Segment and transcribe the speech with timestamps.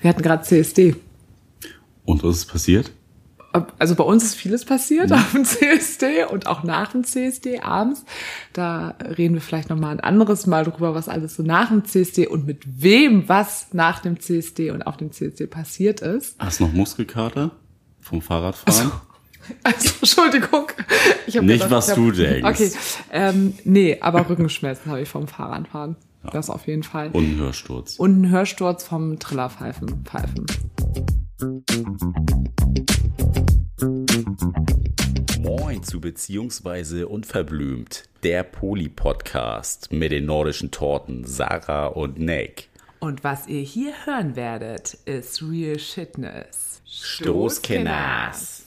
[0.00, 0.96] Wir hatten gerade CSD.
[2.04, 2.92] Und was ist passiert?
[3.78, 8.04] Also bei uns ist vieles passiert auf dem CSD und auch nach dem CSD abends.
[8.52, 11.84] Da reden wir vielleicht noch mal ein anderes Mal drüber, was alles so nach dem
[11.84, 16.36] CSD und mit wem was nach dem CSD und auf dem CSD passiert ist.
[16.38, 17.50] Hast du noch Muskelkater
[18.00, 18.92] vom Fahrradfahren?
[19.62, 20.66] Also, Entschuldigung.
[21.26, 22.42] Ich hab Nicht, gedacht, was hab- du denkst.
[22.46, 22.70] Okay,
[23.12, 25.96] ähm, nee, aber Rückenschmerzen habe ich vom Fahrradfahren.
[26.24, 27.10] Das auf jeden Fall.
[27.12, 27.96] Und ein Hörsturz.
[27.96, 30.04] Und ein Hörsturz vom Trillerpfeifen.
[30.04, 30.46] Pfeifen.
[35.40, 42.68] Moin zu Beziehungsweise Unverblümt, der Poli-Podcast mit den nordischen Torten Sarah und Nick.
[43.00, 46.82] Und was ihr hier hören werdet, ist Real Shitness.
[46.84, 48.66] Stoßkenners.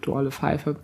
[0.00, 0.76] Du olle Pfeife.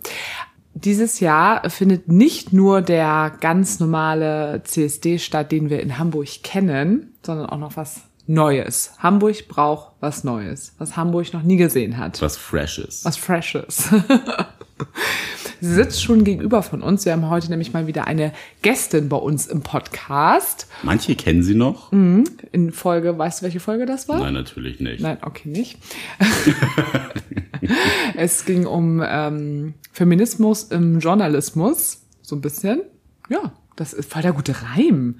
[0.83, 7.13] Dieses Jahr findet nicht nur der ganz normale CSD statt, den wir in Hamburg kennen,
[7.21, 8.93] sondern auch noch was Neues.
[8.99, 12.21] Hamburg braucht was Neues, was Hamburg noch nie gesehen hat.
[12.21, 13.03] Was Freshes.
[13.03, 13.89] was Freshes.
[15.61, 17.03] Sie sitzt schon gegenüber von uns.
[17.05, 20.67] Wir haben heute nämlich mal wieder eine Gästin bei uns im Podcast.
[20.83, 21.91] Manche kennen sie noch?
[21.91, 24.19] In Folge, weißt du, welche Folge das war?
[24.19, 25.01] Nein, natürlich nicht.
[25.01, 25.77] Nein, okay, nicht.
[28.15, 32.81] es ging um ähm, Feminismus im Journalismus, so ein bisschen.
[33.29, 35.19] Ja, das ist voll der gute Reim.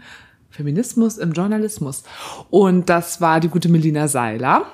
[0.50, 2.04] Feminismus im Journalismus.
[2.50, 4.66] Und das war die gute Melina Seiler.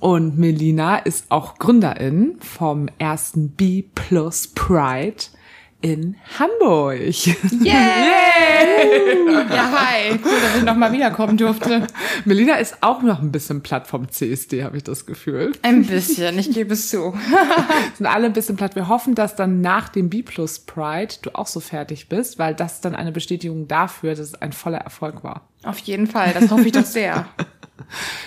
[0.00, 5.24] Und Melina ist auch Gründerin vom ersten B Plus Pride
[5.82, 7.14] in Hamburg.
[9.50, 10.12] Ja, hi.
[10.12, 11.86] Cool, dass ich nochmal wiederkommen durfte.
[12.24, 15.52] Melina ist auch noch ein bisschen platt vom CSD, habe ich das Gefühl.
[15.62, 17.14] Ein bisschen, ich gebe es zu.
[17.98, 18.76] sind alle ein bisschen platt.
[18.76, 22.54] Wir hoffen, dass dann nach dem B Plus Pride du auch so fertig bist, weil
[22.54, 25.48] das dann eine Bestätigung dafür, dass es ein voller Erfolg war.
[25.64, 27.26] Auf jeden Fall, das hoffe ich doch sehr.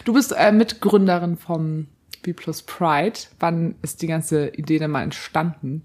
[0.04, 1.88] Du bist äh, Mitgründerin vom
[2.22, 3.18] B Plus Pride.
[3.40, 5.84] Wann ist die ganze Idee denn mal entstanden?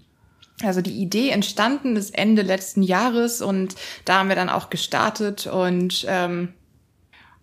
[0.63, 5.47] Also die Idee entstanden ist Ende letzten Jahres und da haben wir dann auch gestartet
[5.47, 6.53] und ähm,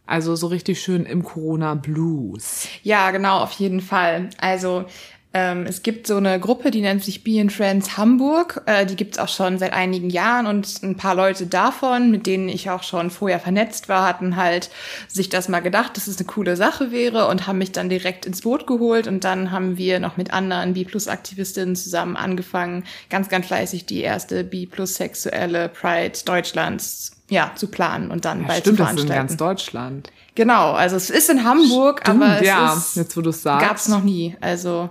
[0.07, 2.67] Also so richtig schön im Corona Blues.
[2.83, 4.31] Ja, genau, auf jeden Fall.
[4.39, 4.87] Also
[5.35, 8.63] ähm, es gibt so eine Gruppe, die nennt sich Be in Friends Hamburg.
[8.65, 12.49] Äh, die gibt's auch schon seit einigen Jahren und ein paar Leute davon, mit denen
[12.49, 14.71] ich auch schon vorher vernetzt war, hatten halt
[15.07, 18.25] sich das mal gedacht, dass es eine coole Sache wäre und haben mich dann direkt
[18.25, 23.47] ins Boot geholt und dann haben wir noch mit anderen B-Plus-Aktivistinnen zusammen angefangen, ganz, ganz
[23.49, 28.83] fleißig die erste B-Plus-sexuelle Pride Deutschlands ja, zu planen und dann Ja, bald stimmt, zu
[28.83, 29.29] das ist in veranstalten.
[29.29, 30.11] ganz Deutschland.
[30.35, 33.67] Genau, also es ist in Hamburg, Stimmt, aber es ja, ist, jetzt wo du sagst.
[33.67, 34.37] gab's noch nie.
[34.41, 34.89] Also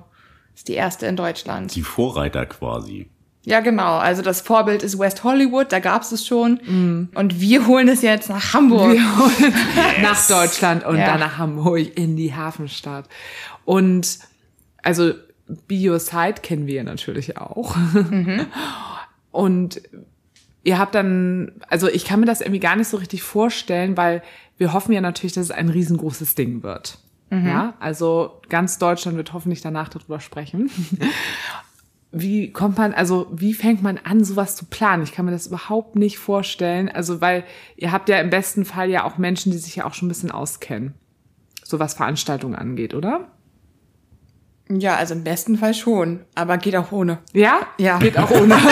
[0.58, 1.76] ist die erste in Deutschland.
[1.76, 3.08] Die Vorreiter quasi.
[3.46, 3.98] Ja, genau.
[3.98, 6.60] Also das Vorbild ist West Hollywood, da gab's es schon.
[6.66, 7.10] Mhm.
[7.16, 8.98] Und wir holen es jetzt nach Hamburg.
[10.02, 11.06] nach Deutschland und Ja.
[11.06, 13.08] dann nach Hamburg in die Hafenstadt.
[13.66, 14.18] Und
[14.84, 15.14] also
[15.68, 17.78] Be Your Side kennen wir ja natürlich auch.
[19.32, 19.82] Und
[20.64, 24.24] ihr habt dann, also ich kann mir das irgendwie gar nicht so richtig vorstellen, weil
[24.58, 26.98] wir hoffen ja natürlich, dass es ein riesengroßes Ding wird.
[27.30, 30.70] Ja, also ganz Deutschland wird hoffentlich danach darüber sprechen.
[32.12, 35.04] Wie kommt man, also wie fängt man an, sowas zu planen?
[35.04, 36.88] Ich kann mir das überhaupt nicht vorstellen.
[36.88, 37.44] Also, weil
[37.76, 40.10] ihr habt ja im besten Fall ja auch Menschen, die sich ja auch schon ein
[40.10, 40.94] bisschen auskennen.
[41.64, 43.28] So was Veranstaltungen angeht, oder?
[44.70, 46.22] Ja, also im besten Fall schon.
[46.36, 47.20] Aber geht auch ohne.
[47.34, 47.60] Ja?
[47.78, 47.98] Ja.
[48.00, 48.58] Geht auch ohne.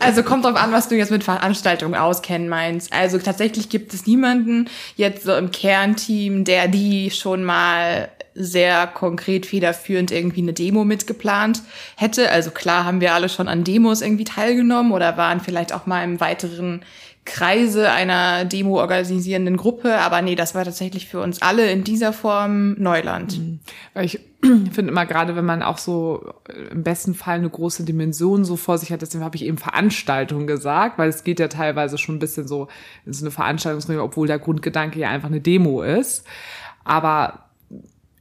[0.00, 2.92] Also kommt drauf an, was du jetzt mit Veranstaltungen auskennen meinst.
[2.92, 9.46] Also tatsächlich gibt es niemanden jetzt so im Kernteam, der die schon mal sehr konkret
[9.46, 11.62] federführend irgendwie eine Demo mitgeplant
[11.96, 12.30] hätte.
[12.30, 16.02] Also klar haben wir alle schon an Demos irgendwie teilgenommen oder waren vielleicht auch mal
[16.02, 16.82] im weiteren
[17.24, 19.98] Kreise einer Demo organisierenden Gruppe.
[19.98, 23.40] Aber nee, das war tatsächlich für uns alle in dieser Form Neuland.
[23.94, 27.84] Weil ich finde immer gerade, wenn man auch so äh, im besten Fall eine große
[27.84, 31.48] Dimension so vor sich hat, deswegen habe ich eben Veranstaltung gesagt, weil es geht ja
[31.48, 32.68] teilweise schon ein bisschen so
[33.06, 36.26] in so eine Veranstaltungsregelung, obwohl der Grundgedanke ja einfach eine Demo ist.
[36.84, 37.44] Aber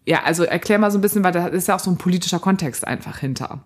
[0.05, 2.39] ja, also erklär mal so ein bisschen, weil da ist ja auch so ein politischer
[2.39, 3.63] Kontext einfach hinter.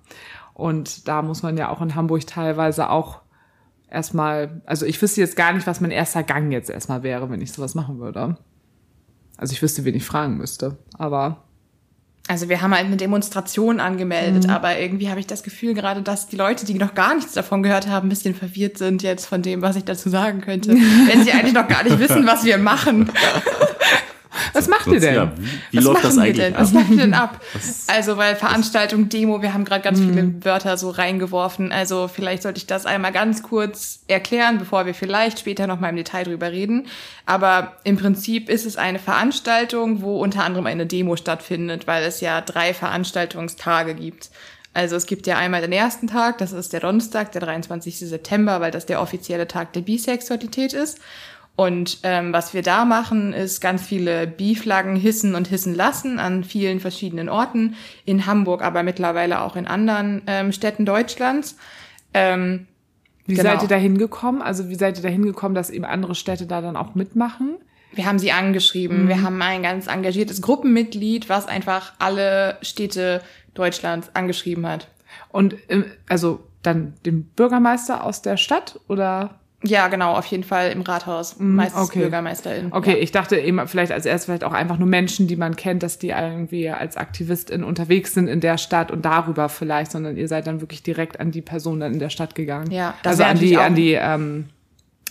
[0.53, 3.21] Und da muss man ja auch in Hamburg teilweise auch
[3.89, 7.41] erstmal, also ich wüsste jetzt gar nicht, was mein erster Gang jetzt erstmal wäre, wenn
[7.41, 8.37] ich sowas machen würde.
[9.37, 10.77] Also ich wüsste, wen ich fragen müsste.
[10.97, 11.43] Aber
[12.27, 16.27] Also wir haben halt eine Demonstration angemeldet, aber irgendwie habe ich das Gefühl gerade, dass
[16.27, 19.41] die Leute, die noch gar nichts davon gehört haben, ein bisschen verwirrt sind jetzt von
[19.41, 20.71] dem, was ich dazu sagen könnte,
[21.07, 23.11] wenn sie eigentlich noch gar nicht wissen, was wir machen.
[24.53, 25.15] Was macht ihr denn?
[25.15, 26.55] Ja, wie wie Was läuft das machen wir eigentlich denn?
[26.55, 26.61] ab?
[26.61, 27.41] Was wir denn ab?
[27.87, 31.71] Also, weil Veranstaltung, Demo, wir haben gerade ganz viele Wörter so reingeworfen.
[31.71, 35.89] Also, vielleicht sollte ich das einmal ganz kurz erklären, bevor wir vielleicht später noch mal
[35.89, 36.87] im Detail drüber reden.
[37.25, 42.21] Aber im Prinzip ist es eine Veranstaltung, wo unter anderem eine Demo stattfindet, weil es
[42.21, 44.29] ja drei Veranstaltungstage gibt.
[44.77, 47.97] Also es gibt ja einmal den ersten Tag, das ist der Donnerstag, der 23.
[47.97, 50.99] September, weil das der offizielle Tag der Bisexualität ist.
[51.57, 56.45] Und ähm, was wir da machen, ist ganz viele Bi-Flaggen hissen und hissen lassen an
[56.45, 57.75] vielen verschiedenen Orten.
[58.05, 61.57] In Hamburg, aber mittlerweile auch in anderen ähm, Städten Deutschlands.
[62.13, 62.67] Ähm,
[63.25, 63.49] Wie Genau.
[63.49, 64.41] seid ihr da hingekommen?
[64.41, 67.57] Also wie seid ihr da hingekommen, dass eben andere Städte da dann auch mitmachen?
[67.97, 69.03] wir haben sie angeschrieben.
[69.03, 69.07] Mhm.
[69.07, 73.21] Wir haben ein ganz engagiertes Gruppenmitglied, was einfach alle Städte
[73.53, 74.87] Deutschlands angeschrieben hat.
[75.29, 79.39] Und ähm, also dann den Bürgermeister aus der Stadt oder?
[79.63, 81.37] Ja, genau, auf jeden Fall im Rathaus.
[81.39, 81.99] Meistens Mhm, okay.
[82.01, 82.67] Bürgermeisterin.
[82.71, 82.97] Okay, Ja.
[82.97, 85.97] ich dachte eben vielleicht als erst vielleicht auch einfach nur Menschen, die man kennt, dass
[85.97, 90.45] die irgendwie als Aktivistin unterwegs sind in der Stadt und darüber vielleicht, sondern ihr seid
[90.45, 92.69] dann wirklich direkt an die Person dann in der Stadt gegangen.
[92.69, 94.45] Ja, das also an die an die ähm,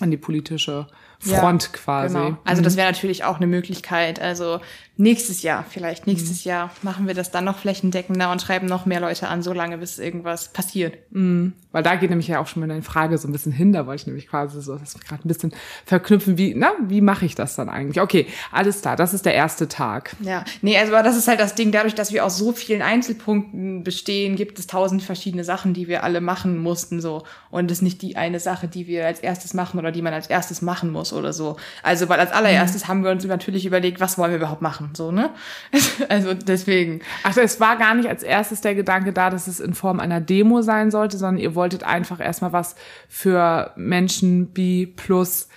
[0.00, 0.86] an die politische
[1.18, 2.14] Front Ja, quasi.
[2.14, 2.36] Genau.
[2.44, 4.20] Also das wäre natürlich auch eine Möglichkeit.
[4.20, 4.60] Also
[4.98, 6.48] nächstes Jahr, vielleicht nächstes Mhm.
[6.48, 9.98] Jahr machen wir das dann noch flächendeckender und schreiben noch mehr Leute an, solange bis
[9.98, 10.96] irgendwas passiert.
[11.10, 13.72] Weil da geht nämlich ja auch schon mal eine Frage so ein bisschen hin.
[13.72, 15.52] Da wollte ich nämlich quasi so, wir gerade ein bisschen
[15.84, 18.00] verknüpfen, wie, na, wie mache ich das dann eigentlich?
[18.00, 20.16] Okay, alles klar, das ist der erste Tag.
[20.20, 22.80] Ja, nee, also aber das ist halt das Ding, dadurch, dass wir aus so vielen
[22.82, 27.78] Einzelpunkten bestehen, gibt es tausend verschiedene Sachen, die wir alle machen mussten so und es
[27.78, 30.62] ist nicht die eine Sache, die wir als erstes machen oder die man als erstes
[30.62, 31.56] machen muss oder so.
[31.82, 35.10] Also weil als allererstes haben wir uns natürlich überlegt, was wollen wir überhaupt machen, so
[35.10, 35.30] ne?
[36.08, 37.00] Also deswegen.
[37.22, 40.20] Ach, es war gar nicht als erstes der Gedanke da, dass es in Form einer
[40.20, 42.76] Demo sein sollte, sondern ihr wolltet einfach erstmal was
[43.08, 45.48] für Menschen B plus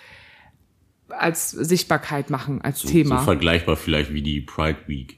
[1.09, 3.19] als Sichtbarkeit machen, als So Thema.
[3.19, 5.17] vergleichbar vielleicht wie die Pride Week.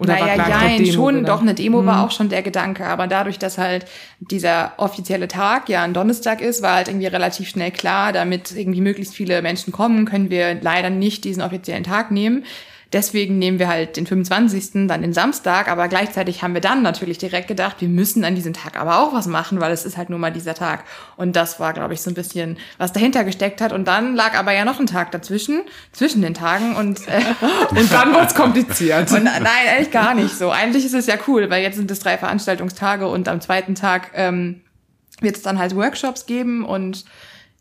[0.00, 1.28] Oder war naja, gleich ja, eine Demo schon, gedacht?
[1.28, 3.84] doch, eine Demo war auch schon der Gedanke, aber dadurch, dass halt
[4.18, 8.80] dieser offizielle Tag ja ein Donnerstag ist, war halt irgendwie relativ schnell klar, damit irgendwie
[8.80, 12.44] möglichst viele Menschen kommen, können wir leider nicht diesen offiziellen Tag nehmen.
[12.92, 17.18] Deswegen nehmen wir halt den 25., dann den Samstag, aber gleichzeitig haben wir dann natürlich
[17.18, 20.10] direkt gedacht, wir müssen an diesem Tag aber auch was machen, weil es ist halt
[20.10, 20.84] nur mal dieser Tag.
[21.16, 23.72] Und das war, glaube ich, so ein bisschen, was dahinter gesteckt hat.
[23.72, 25.60] Und dann lag aber ja noch ein Tag dazwischen,
[25.92, 27.20] zwischen den Tagen und äh,
[27.70, 29.12] Und dann wird's kompliziert.
[29.12, 30.50] und nein, eigentlich gar nicht so.
[30.50, 34.10] Eigentlich ist es ja cool, weil jetzt sind es drei Veranstaltungstage und am zweiten Tag
[34.14, 34.62] ähm,
[35.20, 37.04] wird es dann halt Workshops geben und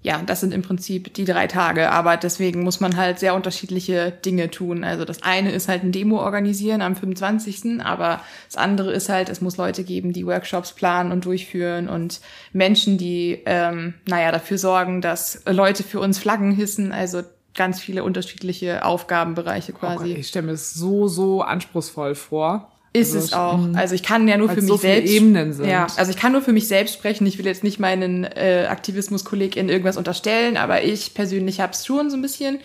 [0.02, 1.92] ja, das sind im Prinzip die drei Tage.
[1.92, 4.86] Aber deswegen muss man halt sehr unterschiedliche Dinge tun.
[4.86, 7.82] Also das eine ist halt ein Demo organisieren am 25.
[7.84, 12.22] Aber das andere ist halt, es muss Leute geben, die Workshops planen und durchführen und
[12.54, 16.94] Menschen, die, ähm, naja, dafür sorgen, dass Leute für uns Flaggen hissen.
[16.94, 17.24] Also
[17.54, 20.14] ganz viele unterschiedliche Aufgabenbereiche Oh Gott, quasi.
[20.14, 22.72] ich stelle mir das so, so anspruchsvoll vor.
[22.92, 23.60] Ist Also es auch.
[23.76, 25.14] Also ich kann ja nur für mich so selbst.
[25.14, 25.68] Ebenen sind.
[25.68, 27.28] Ja, also ich kann nur für mich selbst sprechen.
[27.28, 32.10] Ich will jetzt nicht meinen äh, Aktivismus-KollegInnen irgendwas unterstellen, aber ich persönlich habe es schon
[32.10, 32.60] so ein bisschen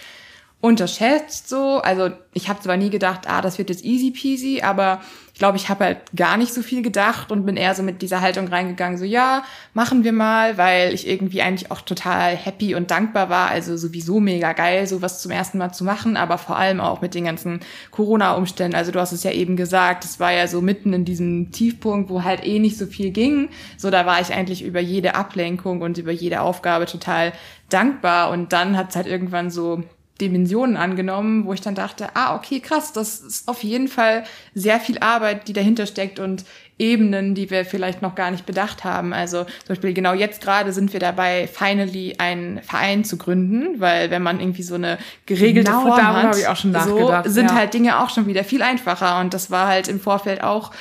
[0.63, 1.79] unterschätzt so.
[1.81, 5.03] Also ich habe zwar nie gedacht, ah, das wird jetzt easy peasy, aber
[5.35, 8.03] ich glaube, ich habe halt gar nicht so viel gedacht und bin eher so mit
[8.03, 9.43] dieser Haltung reingegangen, so ja,
[9.73, 13.49] machen wir mal, weil ich irgendwie eigentlich auch total happy und dankbar war.
[13.49, 17.17] Also sowieso mega geil, sowas zum ersten Mal zu machen, aber vor allem auch mit
[17.17, 17.59] den ganzen
[17.91, 18.77] Corona-Umständen.
[18.77, 22.11] Also du hast es ja eben gesagt, es war ja so mitten in diesem Tiefpunkt,
[22.11, 23.49] wo halt eh nicht so viel ging.
[23.77, 27.33] So, da war ich eigentlich über jede Ablenkung und über jede Aufgabe total
[27.71, 28.31] dankbar.
[28.31, 29.83] Und dann hat es halt irgendwann so
[30.21, 34.25] Dimensionen angenommen, wo ich dann dachte, ah, okay, krass, das ist auf jeden Fall
[34.55, 36.45] sehr viel Arbeit, die dahinter steckt und
[36.79, 39.13] Ebenen, die wir vielleicht noch gar nicht bedacht haben.
[39.13, 44.11] Also zum Beispiel genau jetzt gerade sind wir dabei, finally einen Verein zu gründen, weil
[44.11, 47.51] wenn man irgendwie so eine geregelte Genau Form hat, habe ich auch schon so sind
[47.51, 47.57] ja.
[47.57, 50.73] halt Dinge auch schon wieder viel einfacher und das war halt im Vorfeld auch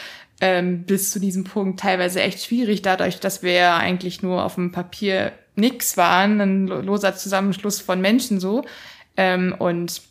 [0.42, 4.56] ähm, bis zu diesem Punkt teilweise echt schwierig, dadurch, dass wir ja eigentlich nur auf
[4.56, 8.64] dem Papier nix waren, ein lo- loser Zusammenschluss von Menschen so.
[9.18, 10.02] Ähm, und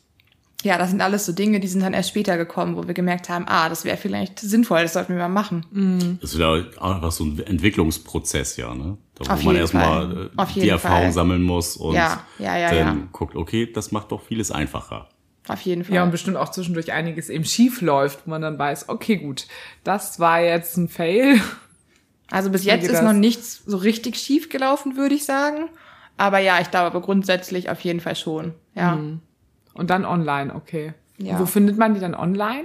[0.63, 3.29] ja, das sind alles so Dinge, die sind dann erst später gekommen, wo wir gemerkt
[3.29, 6.19] haben, ah, das wäre vielleicht sinnvoll, das sollten wir mal machen.
[6.21, 8.97] Das ist ja auch einfach so ein Entwicklungsprozess, ja, ne?
[9.17, 10.27] Da, wo Auf man jeden erstmal Fall.
[10.27, 11.13] äh, Auf die jeden Erfahrung Fall.
[11.13, 13.09] sammeln muss und Ja, ja, ja, dann ja.
[13.11, 15.09] guckt, okay, das macht doch vieles einfacher.
[15.49, 15.97] Auf jeden Fall.
[15.97, 19.49] Ja, und bestimmt auch zwischendurch einiges eben schief läuft, wo man dann weiß, okay, gut,
[19.83, 21.41] das war jetzt ein Fail.
[22.31, 23.03] Also bis jetzt ist das?
[23.03, 25.69] noch nichts so richtig schief gelaufen, würde ich sagen.
[26.17, 28.55] Aber ja, ich glaube grundsätzlich auf jeden Fall schon.
[28.75, 28.99] Ja.
[29.75, 30.95] Und dann online, okay.
[31.19, 31.39] Ja.
[31.39, 32.65] Wo findet man die dann online?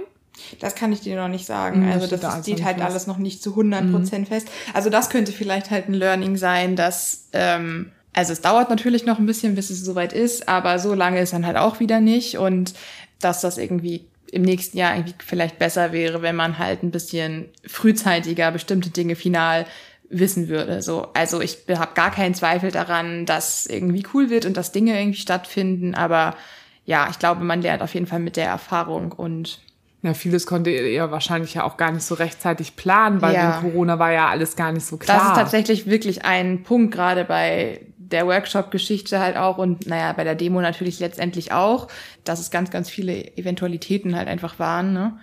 [0.60, 1.84] Das kann ich dir noch nicht sagen.
[1.84, 2.88] Mhm, also das da alles steht halt fest.
[2.88, 4.48] alles noch nicht zu 100 Prozent fest.
[4.72, 9.18] Also das könnte vielleicht halt ein Learning sein, dass, ähm, also es dauert natürlich noch
[9.18, 12.38] ein bisschen, bis es soweit ist, aber so lange ist dann halt auch wieder nicht.
[12.38, 12.74] Und
[13.20, 17.46] dass das irgendwie im nächsten Jahr irgendwie vielleicht besser wäre, wenn man halt ein bisschen
[17.66, 19.66] frühzeitiger bestimmte Dinge final
[20.10, 20.82] wissen würde.
[20.82, 24.98] So, also ich habe gar keinen Zweifel daran, dass irgendwie cool wird und dass Dinge
[24.98, 25.94] irgendwie stattfinden.
[25.94, 26.34] Aber
[26.84, 29.60] ja, ich glaube, man lernt auf jeden Fall mit der Erfahrung und
[30.00, 33.60] ja, vieles konnte ihr wahrscheinlich ja auch gar nicht so rechtzeitig planen, weil Ja.
[33.60, 35.18] wegen Corona war ja alles gar nicht so klar.
[35.18, 40.22] das ist tatsächlich wirklich ein Punkt, gerade bei der Workshop-Geschichte halt auch und naja, bei
[40.24, 41.88] der Demo natürlich letztendlich auch,
[42.24, 44.92] dass es ganz, ganz viele Eventualitäten halt einfach waren.
[44.94, 45.18] Ne?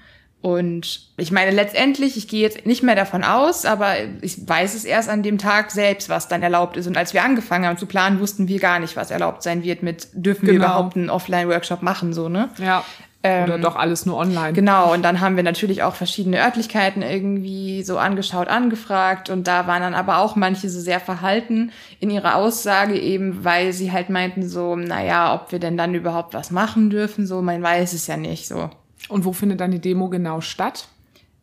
[0.45, 4.85] Und ich meine, letztendlich, ich gehe jetzt nicht mehr davon aus, aber ich weiß es
[4.85, 6.85] erst an dem Tag selbst, was dann erlaubt ist.
[6.85, 9.81] Und als wir angefangen haben zu planen, wussten wir gar nicht, was erlaubt sein wird
[9.81, 10.65] mit, dürfen wir Genau.
[10.65, 12.49] überhaupt einen Offline-Workshop machen, so, ne?
[12.59, 12.85] Ja.
[13.23, 14.53] Oder doch alles nur online.
[14.53, 19.65] Genau, und dann haben wir natürlich auch verschiedene Örtlichkeiten irgendwie so angeschaut, angefragt und da
[19.65, 24.11] waren dann aber auch manche so sehr verhalten in ihrer Aussage eben, weil sie halt
[24.11, 28.05] meinten so, naja, ob wir denn dann überhaupt was machen dürfen, so, man weiß es
[28.05, 28.69] ja nicht, so.
[29.09, 30.87] Und wo findet dann die Demo genau statt?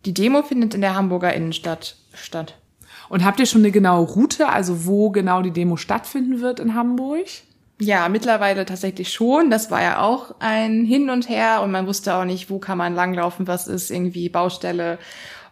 [0.05, 2.57] Die Demo findet in der Hamburger Innenstadt statt.
[3.09, 6.75] Und habt ihr schon eine genaue Route, also wo genau die Demo stattfinden wird in
[6.75, 7.27] Hamburg?
[7.79, 9.51] Ja, mittlerweile tatsächlich schon.
[9.51, 12.79] Das war ja auch ein Hin und Her und man wusste auch nicht, wo kann
[12.79, 14.99] man langlaufen, was ist irgendwie Baustelle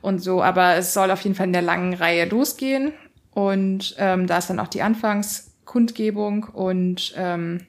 [0.01, 0.43] und so.
[0.43, 2.93] Aber es soll auf jeden Fall in der langen Reihe losgehen.
[3.33, 7.67] Und ähm, da ist dann auch die Anfangskundgebung und ähm,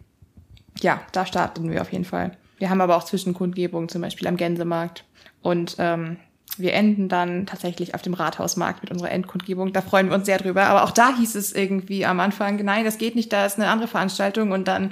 [0.80, 2.38] ja, da starten wir auf jeden Fall.
[2.62, 5.04] Wir haben aber auch Zwischenkundgebungen, zum Beispiel am Gänsemarkt.
[5.42, 6.18] Und ähm,
[6.58, 9.74] wir enden dann tatsächlich auf dem Rathausmarkt mit unserer Endkundgebung.
[9.74, 10.64] Da freuen wir uns sehr drüber.
[10.68, 13.70] Aber auch da hieß es irgendwie am Anfang, nein, das geht nicht, da ist eine
[13.70, 14.92] andere Veranstaltung und dann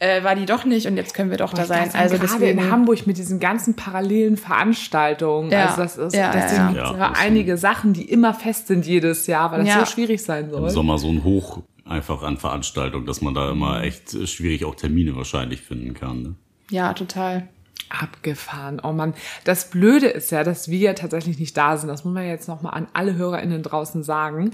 [0.00, 1.90] äh, war die doch nicht und jetzt können wir doch da Ich sein.
[1.90, 2.58] sagen, Also gerade deswegen.
[2.58, 5.50] in Hamburg mit diesen ganzen parallelen Veranstaltungen.
[5.52, 5.66] Ja.
[5.66, 7.12] Also das, ist, Ja, das ja, sind ja.
[7.16, 9.80] einige Sachen, die immer fest sind jedes Jahr, weil das Ja.
[9.80, 10.70] so schwierig sein Im soll.
[10.70, 15.14] Sommer so ein Hoch einfach an Veranstaltungen, dass man da immer echt schwierig auch Termine
[15.16, 16.22] wahrscheinlich finden kann.
[16.22, 16.34] Ne?
[16.70, 17.48] Ja, total.
[17.90, 18.80] Abgefahren.
[18.82, 19.14] Oh Mann.
[19.44, 21.88] Das Blöde ist ja, dass wir tatsächlich nicht da sind.
[21.88, 24.52] Das muss man jetzt nochmal an alle HörerInnen draußen sagen.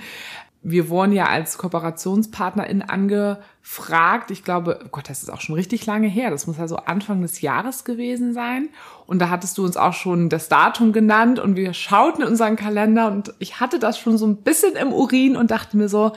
[0.63, 4.31] Wir wurden ja als KooperationspartnerIn angefragt.
[4.31, 6.31] Ich glaube, oh Gott, das ist auch schon richtig lange her.
[6.31, 8.69] Das muss also Anfang des Jahres gewesen sein.
[9.07, 12.57] Und da hattest du uns auch schon das Datum genannt und wir schauten in unseren
[12.57, 16.13] Kalender und ich hatte das schon so ein bisschen im Urin und dachte mir so,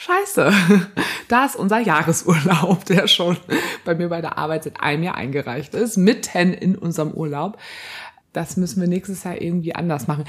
[0.00, 0.50] Scheiße,
[1.28, 3.36] da ist unser Jahresurlaub, der schon
[3.84, 7.58] bei mir bei der Arbeit seit einem Jahr eingereicht ist, mitten in unserem Urlaub.
[8.32, 10.24] Das müssen wir nächstes Jahr irgendwie anders machen.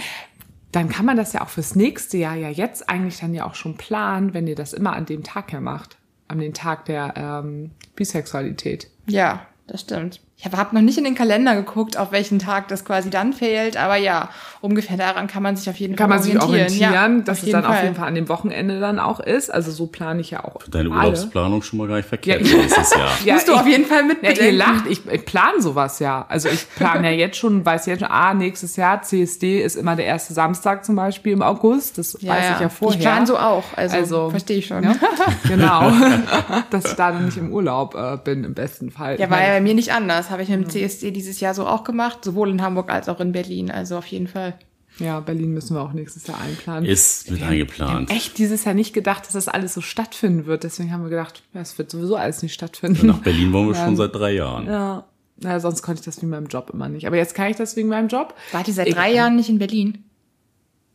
[0.74, 3.56] Dann kann man das ja auch fürs nächste Jahr ja jetzt eigentlich dann ja auch
[3.56, 5.98] schon planen, wenn ihr das immer an dem Tag ja macht.
[6.28, 8.90] An den Tag der ähm, Bisexualität.
[9.08, 10.20] Ja, das stimmt.
[10.44, 13.32] Ich habe hab noch nicht in den Kalender geguckt, auf welchen Tag das quasi dann
[13.32, 14.30] fehlt, aber ja,
[14.60, 17.52] ungefähr daran kann man sich auf jeden Kann Fall man sich orientieren, Ja, dass es
[17.52, 19.54] dann auf jeden Fall an dem Wochenende dann auch ist.
[19.54, 20.64] Also so plane ich ja auch.
[20.72, 21.10] Deine alle.
[21.10, 22.58] Urlaubsplanung schon mal gar nicht verkehrt Ja.
[22.58, 23.10] nächstes Jahr.
[23.24, 24.44] Ja, Musst du ich- auf jeden Fall Ja, mitbedenken.
[24.46, 26.26] ihr lacht, ich, ich plane sowas ja.
[26.28, 29.96] Also ich plane ja jetzt schon, weiß jetzt schon, ah, nächstes Jahr, CSD ist immer
[29.96, 32.00] der erste Samstag zum Beispiel im August.
[32.00, 32.98] Das weiß ich ja vorher.
[33.00, 34.82] Ich plane so auch, also, Also, verstehe ich schon.
[34.84, 35.92] Ja, Ja, genau.
[36.72, 39.20] Dass ich da dann nicht im Urlaub äh, bin, im besten Fall.
[39.20, 40.31] war ja bei mir nicht anders.
[40.32, 43.20] Habe ich mit dem CSD dieses Jahr so auch gemacht, sowohl in Hamburg als auch
[43.20, 43.70] in Berlin.
[43.70, 44.58] Also auf jeden Fall.
[45.00, 46.86] ja, Berlin müssen wir auch nächstes Jahr einplanen.
[46.90, 48.10] Ist mit eingeplant.
[48.10, 50.64] Echt dieses Jahr nicht gedacht, dass das alles so stattfinden wird.
[50.64, 53.08] Deswegen haben wir gedacht, ja, es wird sowieso alles nicht stattfinden.
[53.08, 54.66] Nach Berlin wollen wir schon seit drei Jahren.
[54.66, 55.06] Ja.
[55.38, 57.08] Naja, sonst konnte ich das wegen meinem Job immer nicht.
[57.08, 58.36] Aber jetzt kann ich das wegen meinem Job.
[58.52, 60.04] Wart ihr seit drei Jahren nicht in Berlin?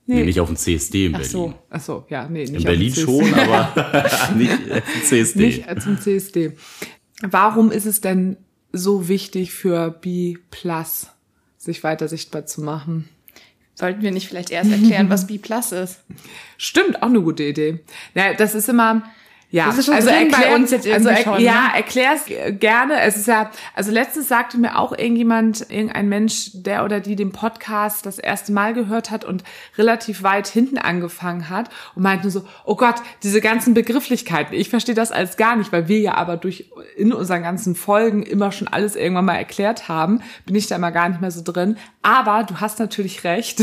[0.09, 1.33] Nee, nicht auf dem CSD in Ach Berlin.
[1.33, 1.55] so.
[1.69, 3.41] Ach so, ja, nee, nicht In auf Berlin dem schon, CSD.
[3.41, 5.39] aber nicht äh, CSD.
[5.47, 6.53] Nicht äh, zum CSD.
[7.23, 8.37] Warum ist es denn
[8.73, 11.09] so wichtig für B Plus,
[11.59, 13.09] sich weiter sichtbar zu machen?
[13.75, 16.01] Sollten wir nicht vielleicht erst erklären, was B Plus ist?
[16.57, 17.81] Stimmt, auch eine gute Idee.
[18.15, 19.03] Ja, das ist immer,
[19.51, 21.77] ja, also drin bei erklär, uns jetzt also irgendwie er, schon, ja, ne?
[21.77, 22.25] erklär's
[22.59, 23.01] gerne.
[23.01, 27.31] Es ist ja, also letztens sagte mir auch irgendjemand, irgendein Mensch, der oder die den
[27.31, 29.45] Podcast das erste Mal gehört hat und
[29.79, 34.97] relativ weit hinten angefangen hat und meinte so, oh Gott, diese ganzen Begrifflichkeiten, ich verstehe
[34.97, 38.67] das alles gar nicht, weil wir ja aber durch in unseren ganzen Folgen immer schon
[38.67, 41.77] alles irgendwann mal erklärt haben, bin ich da immer gar nicht mehr so drin.
[42.03, 43.63] Aber du hast natürlich recht.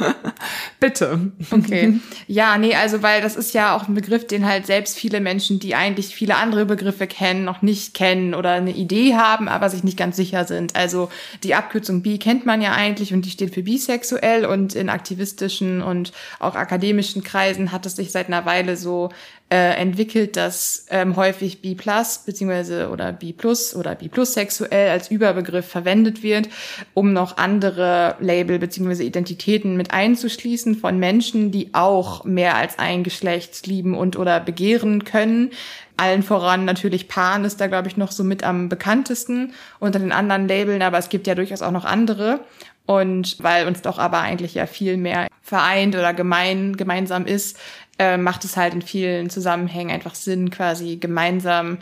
[0.80, 1.32] Bitte.
[1.50, 2.00] Okay.
[2.26, 5.58] Ja, nee, also weil das ist ja auch ein Begriff, den halt selbst viele Menschen,
[5.58, 9.84] die eigentlich viele andere Begriffe kennen, noch nicht kennen oder eine Idee haben, aber sich
[9.84, 10.76] nicht ganz sicher sind.
[10.76, 11.08] Also
[11.42, 15.82] die Abkürzung bi kennt man ja eigentlich und die steht für bisexuell und in aktivistischen
[15.82, 19.10] und auch akademischen Kreisen hat es sich seit einer Weile so
[19.52, 21.76] äh, entwickelt, dass ähm, häufig B
[22.24, 23.34] beziehungsweise oder B
[23.76, 26.48] oder B sexuell als Überbegriff verwendet wird,
[26.94, 33.04] um noch andere Label beziehungsweise Identitäten mit einzuschließen von Menschen, die auch mehr als ein
[33.04, 35.50] Geschlecht lieben und oder begehren können.
[35.98, 40.12] Allen voran natürlich Pan ist da, glaube ich, noch so mit am bekanntesten unter den
[40.12, 42.40] anderen Labeln, aber es gibt ja durchaus auch noch andere.
[42.86, 47.58] Und weil uns doch aber eigentlich ja viel mehr vereint oder gemein, gemeinsam ist,
[47.98, 51.76] äh, macht es halt in vielen Zusammenhängen einfach Sinn, quasi gemeinsam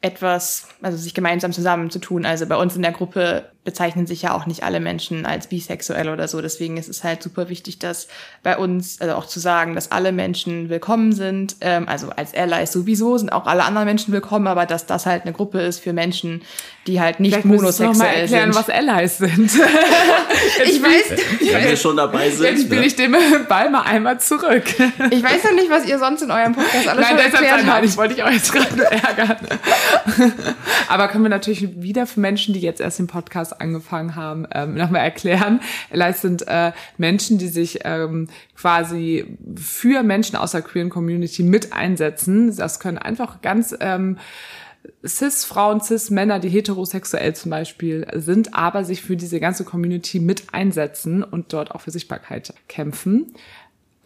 [0.00, 2.24] etwas, also sich gemeinsam zusammenzutun.
[2.24, 6.08] Also bei uns in der Gruppe bezeichnen sich ja auch nicht alle Menschen als bisexuell
[6.08, 6.40] oder so.
[6.40, 8.08] Deswegen ist es halt super wichtig, dass
[8.42, 11.56] bei uns, also auch zu sagen, dass alle Menschen willkommen sind.
[11.60, 15.24] Ähm, also als Allies sowieso sind auch alle anderen Menschen willkommen, aber dass das halt
[15.24, 16.42] eine Gruppe ist für Menschen,
[16.86, 18.68] die halt nicht Vielleicht monosexuell noch mal erklären, sind.
[18.68, 19.50] was Allies sind.
[20.64, 22.46] ich weiß, ich wenn wir schon dabei sind.
[22.46, 22.86] Jetzt bin ne?
[22.86, 23.16] ich dem
[23.48, 24.64] Ball mal einmal zurück.
[25.10, 27.84] ich weiß ja nicht, was ihr sonst in eurem Podcast alles Nein, schon erklärt habt.
[27.84, 29.36] Ich wollte ich euch jetzt gerade ärgern.
[30.88, 34.74] aber können wir natürlich wieder für Menschen, die jetzt erst den Podcast angefangen haben, ähm,
[34.74, 35.60] nochmal erklären.
[35.90, 41.72] Allies sind äh, Menschen, die sich ähm, quasi für Menschen aus der queeren Community mit
[41.72, 42.54] einsetzen.
[42.56, 44.18] Das können einfach ganz ähm,
[45.04, 51.22] Cis-Frauen, Cis-Männer, die heterosexuell zum Beispiel sind, aber sich für diese ganze Community mit einsetzen
[51.22, 53.34] und dort auch für Sichtbarkeit kämpfen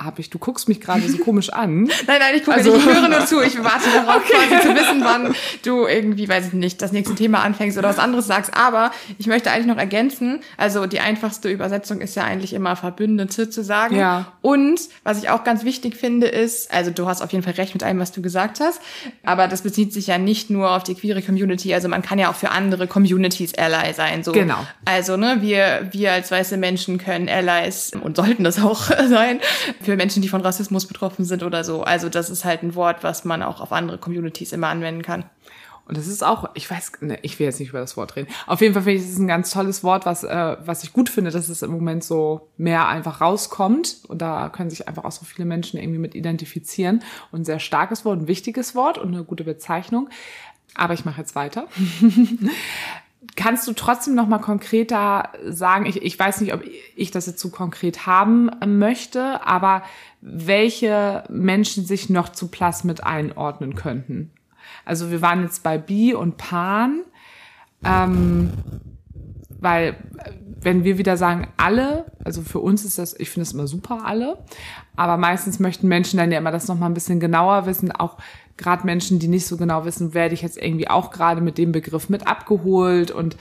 [0.03, 1.85] habe ich, du guckst mich gerade so komisch an.
[2.07, 3.41] nein, nein, ich gucke also, nicht, ich höre nur zu.
[3.43, 4.49] Ich warte darauf, okay.
[4.49, 7.99] quasi zu wissen, wann du irgendwie, weiß ich nicht, das nächste Thema anfängst oder was
[7.99, 8.55] anderes sagst.
[8.55, 13.51] Aber ich möchte eigentlich noch ergänzen, also die einfachste Übersetzung ist ja eigentlich immer Verbündete
[13.51, 13.97] zu sagen.
[13.97, 14.33] Ja.
[14.41, 17.75] Und was ich auch ganz wichtig finde, ist, also du hast auf jeden Fall recht
[17.75, 18.81] mit allem, was du gesagt hast,
[19.25, 22.31] aber das bezieht sich ja nicht nur auf die queere Community, also man kann ja
[22.31, 24.23] auch für andere Communities Ally sein.
[24.23, 24.33] So.
[24.33, 24.67] Genau.
[24.85, 29.41] Also, ne, wir, wir als weiße Menschen können Allies und sollten das auch sein
[29.83, 31.83] für Menschen, die von Rassismus betroffen sind oder so.
[31.83, 35.25] Also das ist halt ein Wort, was man auch auf andere Communities immer anwenden kann.
[35.91, 38.29] Und das ist auch, ich weiß, ne, ich will jetzt nicht über das Wort reden.
[38.47, 40.93] Auf jeden Fall finde ich, es ist ein ganz tolles Wort, was, äh, was ich
[40.93, 43.97] gut finde, dass es im Moment so mehr einfach rauskommt.
[44.07, 47.03] Und da können sich einfach auch so viele Menschen irgendwie mit identifizieren.
[47.33, 50.11] Und ein sehr starkes Wort, ein wichtiges Wort und eine gute Bezeichnung.
[50.77, 51.67] Aber ich mache jetzt weiter.
[53.37, 56.63] Kannst du trotzdem noch mal konkreter sagen, ich, ich weiß nicht, ob
[56.97, 59.83] ich das jetzt so konkret haben möchte, aber
[60.23, 64.31] welche Menschen sich noch zu Plus mit einordnen könnten?
[64.85, 67.03] Also wir waren jetzt bei Bi und Pan,
[67.85, 68.51] ähm,
[69.61, 69.97] weil
[70.63, 74.05] wenn wir wieder sagen alle, also für uns ist das, ich finde es immer super
[74.05, 74.39] alle,
[74.97, 78.19] aber meistens möchten Menschen dann ja immer das noch mal ein bisschen genauer wissen, auch
[78.61, 81.73] gerade Menschen, die nicht so genau wissen, werde ich jetzt irgendwie auch gerade mit dem
[81.73, 83.37] Begriff mit abgeholt und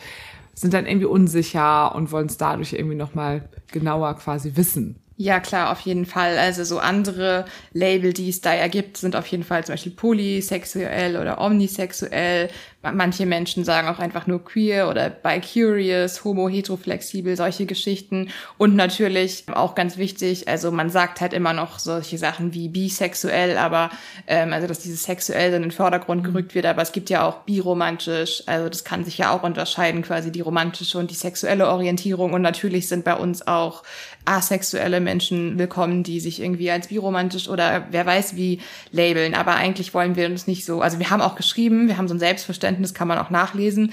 [0.55, 4.95] sind dann irgendwie unsicher und wollen es dadurch irgendwie nochmal genauer quasi wissen.
[5.21, 6.37] Ja, klar, auf jeden Fall.
[6.37, 9.91] Also so andere Label, die es da ja gibt, sind auf jeden Fall zum Beispiel
[9.91, 12.49] polysexuell oder omnisexuell.
[12.81, 18.29] Manche Menschen sagen auch einfach nur queer oder bi-curious, homo, heteroflexibel, solche Geschichten.
[18.57, 23.57] Und natürlich auch ganz wichtig, also man sagt halt immer noch solche Sachen wie bisexuell,
[23.57, 23.89] aber
[24.25, 26.27] ähm, also dass dieses sexuell in den Vordergrund mhm.
[26.27, 30.01] gerückt wird, aber es gibt ja auch biromantisch, also das kann sich ja auch unterscheiden,
[30.01, 32.31] quasi die romantische und die sexuelle Orientierung.
[32.31, 33.83] Und natürlich sind bei uns auch
[34.23, 35.08] asexuelle Menschen
[35.57, 38.59] willkommen, die sich irgendwie als biromantisch oder wer weiß wie
[38.91, 39.33] labeln.
[39.33, 42.13] Aber eigentlich wollen wir uns nicht so, also wir haben auch geschrieben, wir haben so
[42.13, 43.91] ein Selbstverständnis, kann man auch nachlesen,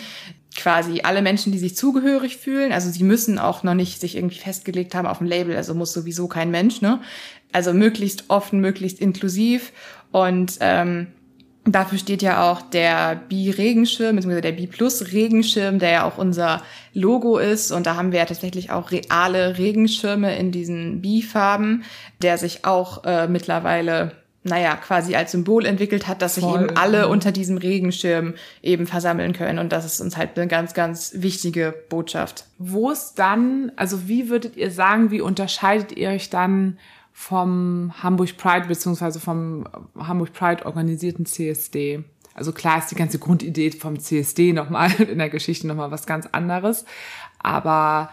[0.56, 2.72] quasi alle Menschen, die sich zugehörig fühlen.
[2.72, 5.92] Also sie müssen auch noch nicht sich irgendwie festgelegt haben auf ein Label, also muss
[5.92, 7.00] sowieso kein Mensch, ne?
[7.52, 9.72] Also möglichst offen, möglichst inklusiv
[10.12, 11.08] und ähm,
[11.68, 16.62] Dafür steht ja auch der Bi-Regenschirm, beziehungsweise der Bi-Plus-Regenschirm, der ja auch unser
[16.94, 17.72] Logo ist.
[17.72, 21.82] Und da haben wir ja tatsächlich auch reale Regenschirme in diesen Bi-Farben,
[22.22, 24.12] der sich auch äh, mittlerweile,
[24.44, 26.52] naja, quasi als Symbol entwickelt hat, dass Voll.
[26.52, 29.58] sich eben alle unter diesem Regenschirm eben versammeln können.
[29.58, 32.44] Und das ist uns halt eine ganz, ganz wichtige Botschaft.
[32.58, 36.78] Wo ist dann, also wie würdet ihr sagen, wie unterscheidet ihr euch dann
[37.18, 39.64] vom Hamburg Pride beziehungsweise vom
[39.98, 42.04] Hamburg Pride organisierten CSD.
[42.34, 46.26] Also klar ist die ganze Grundidee vom CSD nochmal in der Geschichte nochmal was ganz
[46.26, 46.84] anderes.
[47.38, 48.10] Aber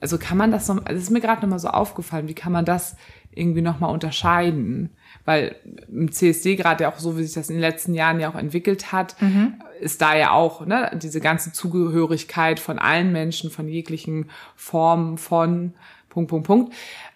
[0.00, 2.52] also kann man das noch, also es ist mir gerade nochmal so aufgefallen, wie kann
[2.52, 2.94] man das
[3.32, 4.90] irgendwie nochmal unterscheiden?
[5.24, 5.56] Weil
[5.88, 8.36] im CSD gerade ja auch so, wie sich das in den letzten Jahren ja auch
[8.36, 9.54] entwickelt hat, mhm.
[9.80, 15.74] ist da ja auch ne, diese ganze Zugehörigkeit von allen Menschen, von jeglichen Formen von
[16.08, 16.74] Punkt, Punkt, Punkt.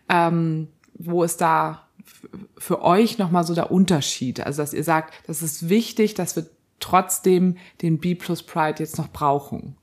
[0.09, 0.67] Ähm,
[0.99, 1.87] wo ist da
[2.57, 4.41] für euch nochmal so der Unterschied?
[4.41, 6.47] Also, dass ihr sagt, das ist wichtig, dass wir
[6.81, 9.77] trotzdem den B plus Pride jetzt noch brauchen.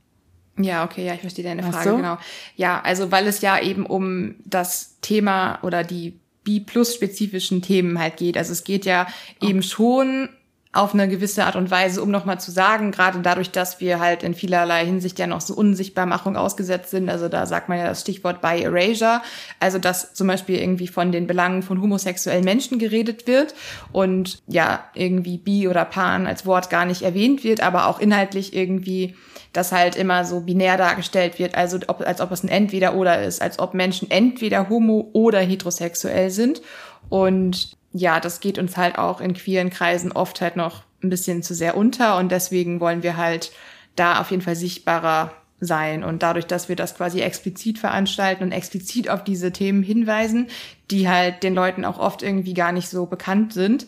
[0.57, 2.17] Ja, okay, ja, ich verstehe deine Frage, genau.
[2.55, 8.37] Ja, also weil es ja eben um das Thema oder die B-Plus-spezifischen Themen halt geht.
[8.37, 9.49] Also es geht ja okay.
[9.49, 10.29] eben schon
[10.75, 14.23] auf eine gewisse Art und Weise, um nochmal zu sagen, gerade dadurch, dass wir halt
[14.23, 18.01] in vielerlei Hinsicht ja noch so Unsichtbarmachung ausgesetzt sind, also da sagt man ja das
[18.01, 19.21] Stichwort by Erasure,
[19.59, 23.55] also dass zum Beispiel irgendwie von den Belangen von homosexuellen Menschen geredet wird
[23.91, 28.53] und ja, irgendwie bi oder pan als Wort gar nicht erwähnt wird, aber auch inhaltlich
[28.53, 29.15] irgendwie
[29.53, 33.41] das halt immer so binär dargestellt wird, also ob, als ob es ein Entweder-Oder ist,
[33.41, 36.61] als ob Menschen entweder homo oder heterosexuell sind.
[37.09, 41.43] Und ja, das geht uns halt auch in queeren Kreisen oft halt noch ein bisschen
[41.43, 43.53] zu sehr unter und deswegen wollen wir halt
[43.95, 45.31] da auf jeden Fall sichtbarer
[45.61, 46.03] sein.
[46.03, 50.47] Und dadurch, dass wir das quasi explizit veranstalten und explizit auf diese Themen hinweisen,
[50.91, 53.87] die halt den Leuten auch oft irgendwie gar nicht so bekannt sind,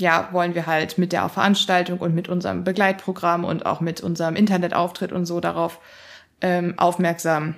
[0.00, 4.34] ja, wollen wir halt mit der Veranstaltung und mit unserem Begleitprogramm und auch mit unserem
[4.34, 5.78] Internetauftritt und so darauf
[6.40, 7.54] ähm, aufmerksam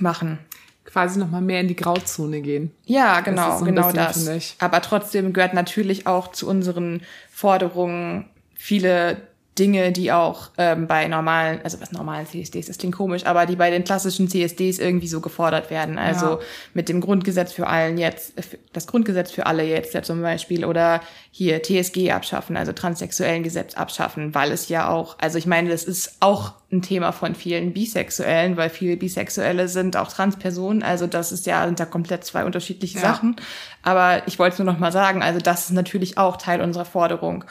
[0.00, 0.40] machen
[0.84, 2.72] quasi noch mal mehr in die Grauzone gehen.
[2.84, 4.56] Ja, genau, so genau das.
[4.58, 9.16] Aber trotzdem gehört natürlich auch zu unseren Forderungen viele
[9.58, 13.56] Dinge, die auch ähm, bei normalen, also was normalen CSDs, das klingt komisch, aber die
[13.56, 15.98] bei den klassischen CSDs irgendwie so gefordert werden.
[15.98, 16.38] Also ja.
[16.72, 18.32] mit dem Grundgesetz für allen jetzt,
[18.72, 23.74] das Grundgesetz für alle jetzt ja zum Beispiel oder hier TSG abschaffen, also transsexuellen Gesetz
[23.74, 27.74] abschaffen, weil es ja auch, also ich meine, das ist auch ein Thema von vielen
[27.74, 32.46] Bisexuellen, weil viele Bisexuelle sind auch Transpersonen, also das ist ja, sind da komplett zwei
[32.46, 33.02] unterschiedliche ja.
[33.02, 33.36] Sachen.
[33.82, 36.86] Aber ich wollte es nur noch mal sagen, also das ist natürlich auch Teil unserer
[36.86, 37.44] Forderung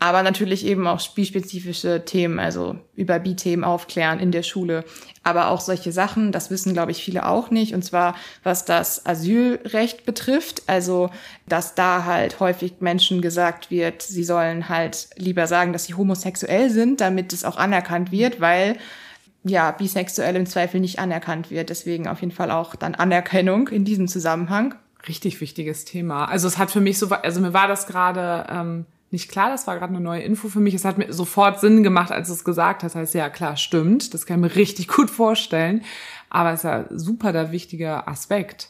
[0.00, 4.84] aber natürlich eben auch spielspezifische Themen, also über Bi-Themen aufklären in der Schule.
[5.22, 7.74] Aber auch solche Sachen, das wissen, glaube ich, viele auch nicht.
[7.74, 10.62] Und zwar, was das Asylrecht betrifft.
[10.66, 11.10] Also,
[11.46, 16.70] dass da halt häufig Menschen gesagt wird, sie sollen halt lieber sagen, dass sie homosexuell
[16.70, 18.76] sind, damit es auch anerkannt wird, weil
[19.44, 21.70] ja, bisexuell im Zweifel nicht anerkannt wird.
[21.70, 24.74] Deswegen auf jeden Fall auch dann Anerkennung in diesem Zusammenhang.
[25.08, 26.26] Richtig wichtiges Thema.
[26.26, 29.66] Also es hat für mich so, also mir war das gerade ähm, nicht klar, das
[29.66, 30.74] war gerade eine neue Info für mich.
[30.74, 32.94] Es hat mir sofort Sinn gemacht, als du es gesagt hast.
[32.94, 34.12] Das heißt, ja klar, stimmt.
[34.12, 35.82] Das kann ich mir richtig gut vorstellen.
[36.28, 38.68] Aber es ist ja super der wichtige Aspekt.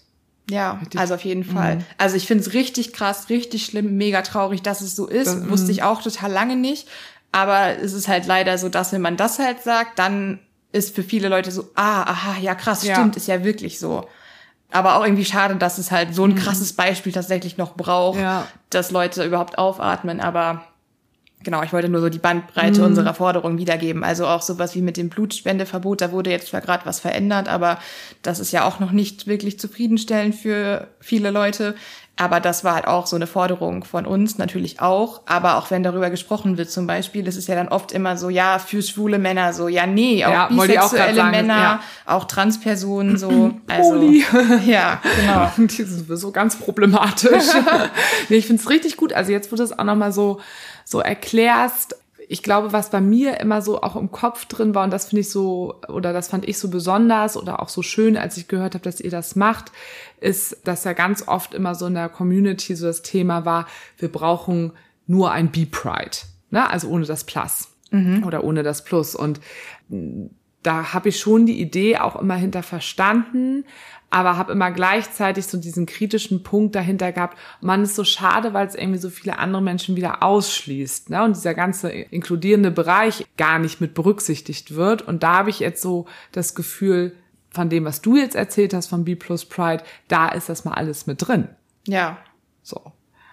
[0.50, 0.98] Ja, richtig.
[0.98, 1.76] also auf jeden Fall.
[1.76, 1.84] Mhm.
[1.98, 5.26] Also ich finde es richtig krass, richtig schlimm, mega traurig, dass es so ist.
[5.26, 5.84] Das, Wusste ich mhm.
[5.84, 6.88] auch total lange nicht.
[7.32, 10.38] Aber es ist halt leider so, dass wenn man das halt sagt, dann
[10.72, 12.94] ist für viele Leute so, ah, aha, ja krass, ja.
[12.94, 14.08] stimmt, ist ja wirklich so
[14.70, 16.36] aber auch irgendwie schade, dass es halt so ein mhm.
[16.36, 18.46] krasses Beispiel tatsächlich noch braucht, ja.
[18.70, 20.20] dass Leute überhaupt aufatmen.
[20.20, 20.64] Aber
[21.42, 22.86] genau, ich wollte nur so die Bandbreite mhm.
[22.86, 24.04] unserer Forderung wiedergeben.
[24.04, 27.78] Also auch sowas wie mit dem Blutspendeverbot, da wurde jetzt zwar gerade was verändert, aber
[28.22, 31.74] das ist ja auch noch nicht wirklich zufriedenstellend für viele Leute.
[32.20, 35.20] Aber das war halt auch so eine Forderung von uns natürlich auch.
[35.24, 38.28] Aber auch wenn darüber gesprochen wird zum Beispiel, das ist ja dann oft immer so,
[38.28, 41.80] ja, für schwule Männer so, ja, nee, auch ja, bisexuelle auch Männer, ja.
[42.06, 43.52] auch Transpersonen so.
[43.68, 44.24] Also, Poli.
[44.66, 45.50] ja, genau.
[45.68, 47.44] Die sind sowieso ganz problematisch.
[48.28, 49.12] nee, ich find's richtig gut.
[49.12, 50.40] Also jetzt, wo du es auch nochmal so,
[50.84, 51.94] so erklärst,
[52.28, 55.20] ich glaube, was bei mir immer so auch im Kopf drin war, und das finde
[55.20, 58.74] ich so, oder das fand ich so besonders oder auch so schön, als ich gehört
[58.74, 59.72] habe, dass ihr das macht,
[60.20, 63.66] ist, dass ja ganz oft immer so in der Community so das Thema war,
[63.98, 64.72] wir brauchen
[65.06, 66.18] nur ein B-Pride.
[66.50, 66.68] Ne?
[66.68, 68.24] Also ohne das Plus mhm.
[68.24, 69.14] oder ohne das Plus.
[69.14, 69.40] Und
[70.62, 73.64] da habe ich schon die Idee auch immer hinter verstanden,
[74.10, 78.66] aber habe immer gleichzeitig so diesen kritischen Punkt dahinter gehabt, man ist so schade, weil
[78.66, 81.22] es irgendwie so viele andere Menschen wieder ausschließt ne?
[81.24, 85.02] und dieser ganze inkludierende Bereich gar nicht mit berücksichtigt wird.
[85.02, 87.14] Und da habe ich jetzt so das Gefühl,
[87.50, 90.74] von dem, was du jetzt erzählt hast von B Plus Pride, da ist das mal
[90.74, 91.48] alles mit drin.
[91.86, 92.18] Ja.
[92.62, 92.92] So.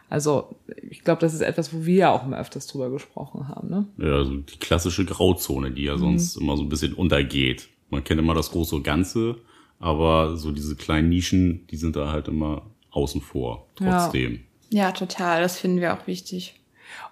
[0.09, 0.55] Also
[0.89, 3.69] ich glaube, das ist etwas, wo wir ja auch immer öfters drüber gesprochen haben.
[3.69, 3.87] Ne?
[3.97, 6.43] Ja, also die klassische Grauzone, die ja sonst mhm.
[6.43, 7.69] immer so ein bisschen untergeht.
[7.89, 9.37] Man kennt immer das große Ganze
[9.79, 14.41] aber so diese kleinen Nischen, die sind da halt immer außen vor, trotzdem.
[14.69, 15.41] Ja, ja total.
[15.41, 16.55] Das finden wir auch wichtig.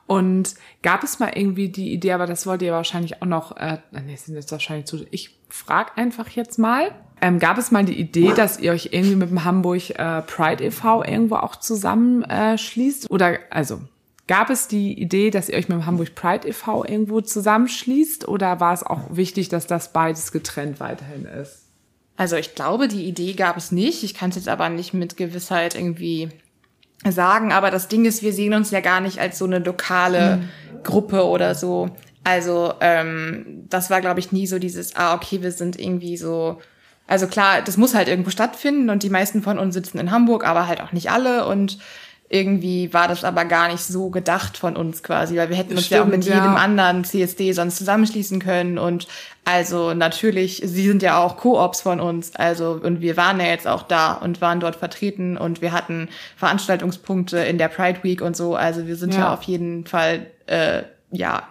[0.06, 3.78] Und gab es mal irgendwie die Idee, aber das wollt ihr wahrscheinlich auch noch, äh,
[3.92, 7.98] nee, sind jetzt wahrscheinlich zu, ich frag einfach jetzt mal, ähm, gab es mal die
[7.98, 11.06] Idee, dass ihr euch irgendwie mit dem Hamburg äh, Pride e.V.
[11.06, 13.06] irgendwo auch zusammenschließt?
[13.06, 13.80] Äh, Oder, also,
[14.28, 16.84] gab es die Idee, dass ihr euch mit dem Hamburg Pride e.V.
[16.84, 18.28] irgendwo zusammenschließt?
[18.28, 21.64] Oder war es auch wichtig, dass das beides getrennt weiterhin ist?
[22.16, 24.04] Also ich glaube, die Idee gab es nicht.
[24.04, 26.30] Ich kann es jetzt aber nicht mit Gewissheit irgendwie
[27.12, 27.52] sagen.
[27.52, 30.84] Aber das Ding ist, wir sehen uns ja gar nicht als so eine lokale mhm.
[30.84, 31.90] Gruppe oder so.
[32.24, 36.60] Also ähm, das war, glaube ich, nie so dieses, ah, okay, wir sind irgendwie so.
[37.06, 40.46] Also klar, das muss halt irgendwo stattfinden und die meisten von uns sitzen in Hamburg,
[40.46, 41.46] aber halt auch nicht alle.
[41.46, 41.78] Und
[42.34, 45.86] irgendwie war das aber gar nicht so gedacht von uns quasi, weil wir hätten uns
[45.86, 46.36] Stimmt, ja auch mit ja.
[46.36, 49.08] jedem anderen CSD sonst zusammenschließen können und
[49.46, 53.68] also natürlich, sie sind ja auch Koops von uns, also und wir waren ja jetzt
[53.68, 58.36] auch da und waren dort vertreten und wir hatten Veranstaltungspunkte in der Pride Week und
[58.36, 59.34] so, also wir sind ja, Ja.
[59.34, 61.48] auf jeden Fall äh, ja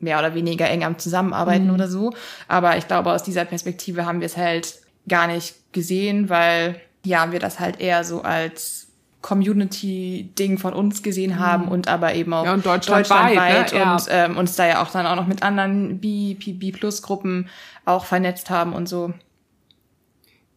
[0.00, 2.12] mehr oder weniger eng am Zusammenarbeiten oder so.
[2.46, 4.76] Aber ich glaube, aus dieser Perspektive haben wir es halt
[5.08, 8.87] gar nicht gesehen, weil ja, wir das halt eher so als
[9.20, 13.78] Community-Ding von uns gesehen haben und aber eben auch Ja, und deutschlandweit, deutschlandweit ne?
[13.78, 13.92] Ja.
[13.92, 17.48] und ähm, uns da ja auch dann auch noch mit anderen B, B, B-Plus-Gruppen
[17.84, 19.12] auch vernetzt haben und so.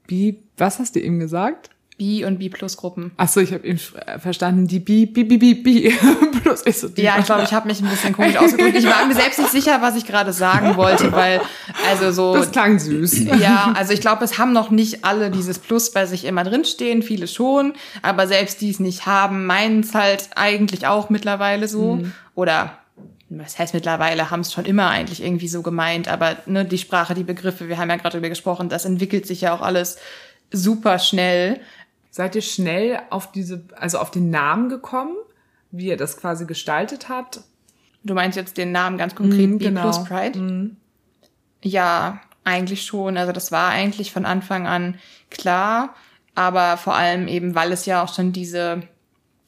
[0.06, 1.71] B, was hast du eben gesagt?
[2.02, 3.12] B- und B-Plus-Gruppen.
[3.18, 5.94] Ach so, ich habe eben äh, verstanden, die B, B, B, B, B.
[6.44, 8.76] Bloß ich so, die Ja, ich glaube, ich habe mich ein bisschen komisch ausgedrückt.
[8.76, 11.42] Ich war mir selbst nicht sicher, was ich gerade sagen wollte, weil
[11.88, 13.26] also so Das klang süß.
[13.40, 17.04] Ja, also ich glaube, es haben noch nicht alle dieses Plus bei sich immer drinstehen,
[17.04, 22.00] viele schon, aber selbst die es nicht haben, meinen es halt eigentlich auch mittlerweile so.
[22.34, 22.80] Oder
[23.30, 27.14] was heißt mittlerweile, haben es schon immer eigentlich irgendwie so gemeint, aber ne, die Sprache,
[27.14, 30.00] die Begriffe, wir haben ja gerade darüber gesprochen, das entwickelt sich ja auch alles
[30.52, 31.60] super schnell.
[32.12, 35.15] Seid ihr schnell auf diese, also auf den Namen gekommen,
[35.71, 37.41] wie ihr das quasi gestaltet habt?
[38.04, 39.82] Du meinst jetzt den Namen ganz konkret, B genau.
[39.82, 40.71] Plus Pride?
[41.63, 43.17] Ja, eigentlich schon.
[43.17, 45.95] Also das war eigentlich von Anfang an klar,
[46.36, 48.82] aber vor allem eben, weil es ja auch schon diese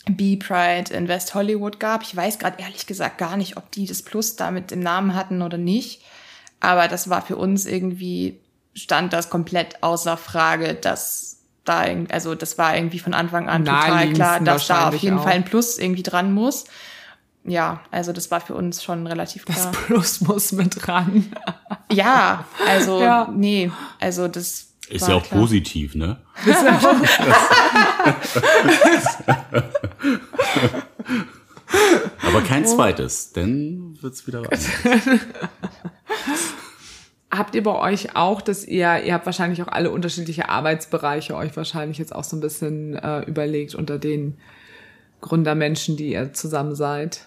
[0.05, 2.03] B-Pride in West Hollywood gab.
[2.03, 5.15] Ich weiß gerade ehrlich gesagt gar nicht, ob die das Plus da mit im Namen
[5.15, 6.01] hatten oder nicht.
[6.59, 8.39] Aber das war für uns irgendwie,
[8.73, 11.32] stand das komplett außer Frage, dass
[11.65, 15.23] da, also das war irgendwie von Anfang an total klar, dass da auf jeden auch.
[15.23, 16.65] Fall ein Plus irgendwie dran muss.
[17.45, 19.71] Ja, also das war für uns schon relativ Das klar.
[19.73, 21.31] Plus muss mit dran.
[21.91, 23.29] Ja, also Ja.
[23.31, 25.41] nee, also das Ist ja auch klar.
[25.41, 26.17] positiv, ne?
[32.25, 34.65] Aber kein zweites, denn wird's wieder anders.
[37.35, 41.57] Habt ihr bei euch auch, dass ihr, ihr habt wahrscheinlich auch alle unterschiedliche Arbeitsbereiche euch
[41.57, 44.37] wahrscheinlich jetzt auch so ein bisschen äh, überlegt unter den
[45.19, 47.25] Gründermenschen, die ihr zusammen seid?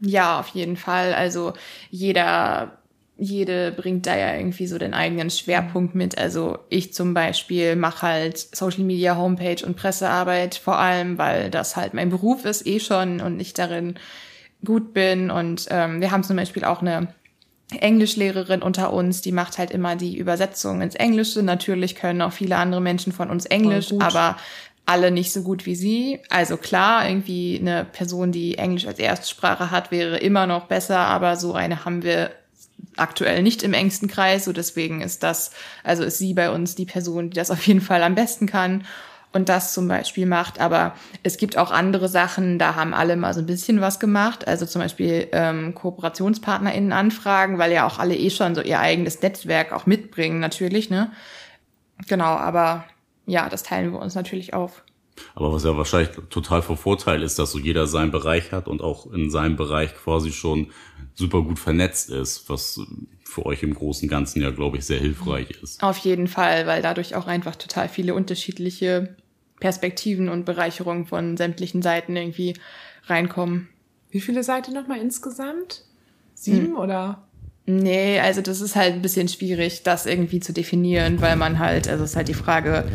[0.00, 1.12] Ja, auf jeden Fall.
[1.12, 1.52] Also
[1.90, 2.78] jeder,
[3.18, 6.16] jede bringt da ja irgendwie so den eigenen Schwerpunkt mit.
[6.16, 11.76] Also ich zum Beispiel mache halt Social Media, Homepage und Pressearbeit vor allem, weil das
[11.76, 13.98] halt mein Beruf ist eh schon und ich darin
[14.64, 15.30] gut bin.
[15.30, 17.08] Und ähm, wir haben zum Beispiel auch eine
[17.70, 21.42] Englischlehrerin unter uns, die macht halt immer die Übersetzung ins Englische.
[21.42, 24.36] Natürlich können auch viele andere Menschen von uns Englisch, aber
[24.86, 26.20] alle nicht so gut wie sie.
[26.30, 31.36] Also klar, irgendwie eine Person, die Englisch als Erstsprache hat, wäre immer noch besser, aber
[31.36, 32.30] so eine haben wir
[32.96, 34.46] aktuell nicht im engsten Kreis.
[34.46, 35.50] So deswegen ist das,
[35.84, 38.84] also ist sie bei uns die Person, die das auf jeden Fall am besten kann
[39.32, 40.60] und das zum Beispiel macht.
[40.60, 44.46] Aber es gibt auch andere Sachen, da haben alle mal so ein bisschen was gemacht.
[44.48, 49.20] Also zum Beispiel ähm, KooperationspartnerInnen anfragen, weil ja auch alle eh schon so ihr eigenes
[49.22, 51.12] Netzwerk auch mitbringen, natürlich, ne?
[52.06, 52.84] Genau, aber
[53.26, 54.82] ja, das teilen wir uns natürlich auf.
[55.34, 58.82] Aber was ja wahrscheinlich total von Vorteil ist, dass so jeder seinen Bereich hat und
[58.82, 60.70] auch in seinem Bereich quasi schon
[61.14, 62.80] super gut vernetzt ist, was
[63.28, 65.82] für euch im Großen und Ganzen ja, glaube ich, sehr hilfreich ist.
[65.82, 69.16] Auf jeden Fall, weil dadurch auch einfach total viele unterschiedliche
[69.60, 72.54] Perspektiven und Bereicherungen von sämtlichen Seiten irgendwie
[73.04, 73.68] reinkommen.
[74.10, 75.84] Wie viele ihr nochmal insgesamt?
[76.34, 77.28] Sieben oder?
[77.66, 81.86] Nee, also das ist halt ein bisschen schwierig, das irgendwie zu definieren, weil man halt,
[81.86, 82.90] also es ist halt die Frage,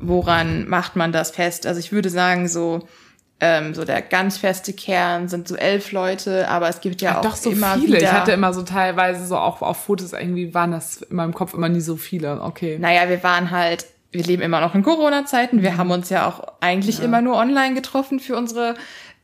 [0.00, 1.64] woran macht man das fest?
[1.64, 2.88] Also ich würde sagen, so,
[3.38, 7.16] ähm, so der ganz feste Kern sind so elf Leute, aber es gibt ja Ach,
[7.18, 7.98] auch doch so immer viele.
[7.98, 8.00] wieder.
[8.00, 11.52] Ich hatte immer so teilweise so auch auf Fotos irgendwie waren das in meinem Kopf
[11.52, 12.40] immer nie so viele.
[12.42, 12.78] Okay.
[12.78, 15.62] Naja, wir waren halt, wir leben immer noch in Corona-Zeiten.
[15.62, 18.74] Wir haben uns ja auch eigentlich immer nur online getroffen für unsere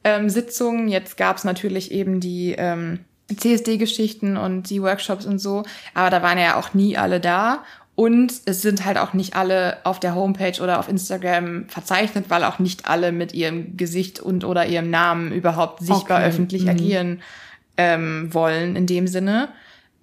[0.04, 0.88] ähm, Sitzungen.
[0.88, 3.00] Jetzt gab's natürlich eben die ähm,
[3.34, 5.62] CSD-Geschichten und die Workshops und so,
[5.94, 7.64] aber da waren ja auch nie alle da.
[7.94, 12.42] Und es sind halt auch nicht alle auf der Homepage oder auf Instagram verzeichnet, weil
[12.44, 17.20] auch nicht alle mit ihrem Gesicht und oder ihrem Namen überhaupt sichtbar Okay, öffentlich agieren
[17.76, 19.48] ähm, wollen in dem Sinne.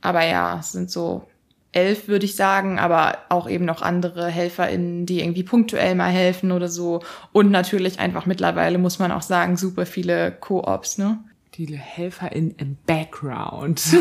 [0.01, 1.27] Aber ja, es sind so
[1.71, 6.51] elf, würde ich sagen, aber auch eben noch andere HelferInnen, die irgendwie punktuell mal helfen
[6.51, 7.01] oder so.
[7.31, 11.19] Und natürlich einfach mittlerweile, muss man auch sagen, super viele Co-ops, ne?
[11.55, 13.81] Die HelferInnen im Background.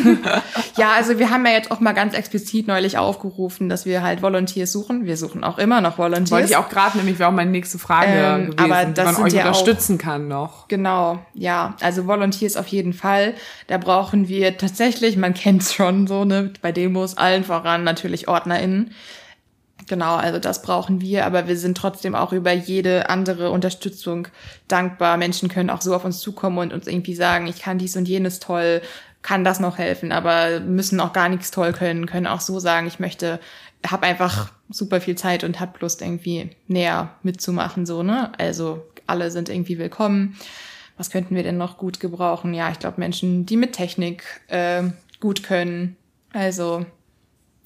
[0.77, 4.23] Ja, also wir haben ja jetzt auch mal ganz explizit neulich aufgerufen, dass wir halt
[4.23, 5.07] Volunteers suchen.
[5.07, 6.31] Wir suchen auch immer noch Volunteers.
[6.31, 9.05] Wollte ich auch gerade, nämlich wäre auch meine nächste Frage Ähm, gewesen, aber wie das
[9.07, 10.69] man sind euch ja auch- unterstützen kann noch.
[10.69, 11.75] Genau, ja.
[11.81, 13.35] Also Volunteers auf jeden Fall.
[13.67, 18.93] Da brauchen wir tatsächlich, man kennt's schon so, ne, bei Demos allen voran natürlich OrdnerInnen.
[19.88, 24.29] Genau, also das brauchen wir, aber wir sind trotzdem auch über jede andere Unterstützung
[24.68, 25.16] dankbar.
[25.16, 28.07] Menschen können auch so auf uns zukommen und uns irgendwie sagen, ich kann dies und
[28.07, 28.83] jenes toll,
[29.22, 32.87] kann das noch helfen, aber müssen auch gar nichts toll können, können auch so sagen,
[32.87, 33.40] ich möchte,
[33.87, 38.33] habe einfach super viel Zeit und hab Lust irgendwie näher mitzumachen, so, ne?
[38.38, 40.37] Also alle sind irgendwie willkommen.
[40.96, 42.55] Was könnten wir denn noch gut gebrauchen?
[42.55, 44.83] Ja, ich glaube Menschen, die mit Technik äh,
[45.20, 45.96] gut können.
[46.33, 46.85] Also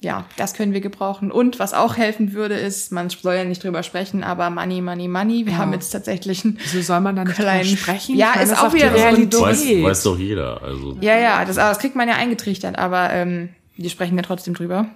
[0.03, 1.31] ja, das können wir gebrauchen.
[1.31, 5.07] Und was auch helfen würde, ist, man soll ja nicht drüber sprechen, aber Money, Money,
[5.07, 5.45] Money.
[5.45, 5.59] Wir Ja.
[5.59, 8.15] haben jetzt tatsächlich einen Wieso soll man da nicht drüber kleinen sprechen?
[8.17, 9.41] Ja, meine, ist das auch wieder so Realität.
[9.41, 10.61] Weiß, weiß doch jeder.
[10.61, 14.53] Also Ja, ja, das, das kriegt man ja eingetrichtert, aber ähm, wir sprechen ja trotzdem
[14.53, 14.87] drüber.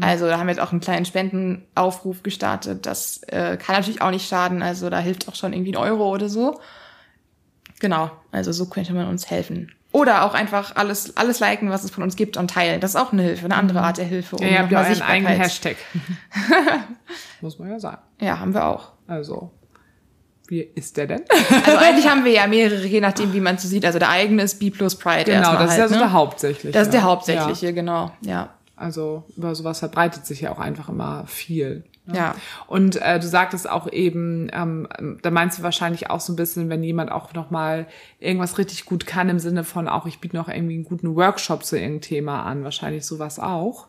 [0.00, 2.86] Also da haben wir jetzt auch einen kleinen Spendenaufruf gestartet.
[2.86, 4.62] Das äh, kann natürlich auch nicht schaden.
[4.62, 6.58] Also da hilft auch schon irgendwie ein Euro oder so.
[7.80, 9.72] Genau, also so könnte man uns helfen.
[9.94, 12.80] Oder auch einfach alles, alles liken, was es von uns gibt und teilen.
[12.80, 14.36] Das ist auch eine Hilfe, eine andere Art der Hilfe.
[14.40, 15.76] Ja, ihr habt ja euren eigenen Hashtag.
[17.40, 18.02] Muss man ja sagen.
[18.20, 18.90] Ja, haben wir auch.
[19.06, 19.52] Also,
[20.48, 21.22] wie ist der denn?
[21.64, 23.86] Also eigentlich haben wir ja mehrere, je nachdem, wie man es so sieht.
[23.86, 25.30] Also der eigene ist B plus Pride.
[25.30, 26.00] Genau, das ist ja halt, so ne?
[26.00, 26.72] der hauptsächliche.
[26.72, 27.06] Das ist der Ja.
[27.06, 28.10] hauptsächliche, genau.
[28.22, 28.50] Ja.
[28.74, 31.84] Also über sowas verbreitet sich ja auch einfach immer viel.
[32.06, 32.16] Ne?
[32.16, 32.34] Ja.
[32.66, 34.88] Und äh, du sagtest auch eben, ähm,
[35.22, 37.86] da meinst du wahrscheinlich auch so ein bisschen, wenn jemand auch noch mal
[38.20, 41.64] irgendwas richtig gut kann im Sinne von auch, ich biete noch irgendwie einen guten Workshop
[41.64, 43.86] zu irgendeinem Thema an, wahrscheinlich sowas auch.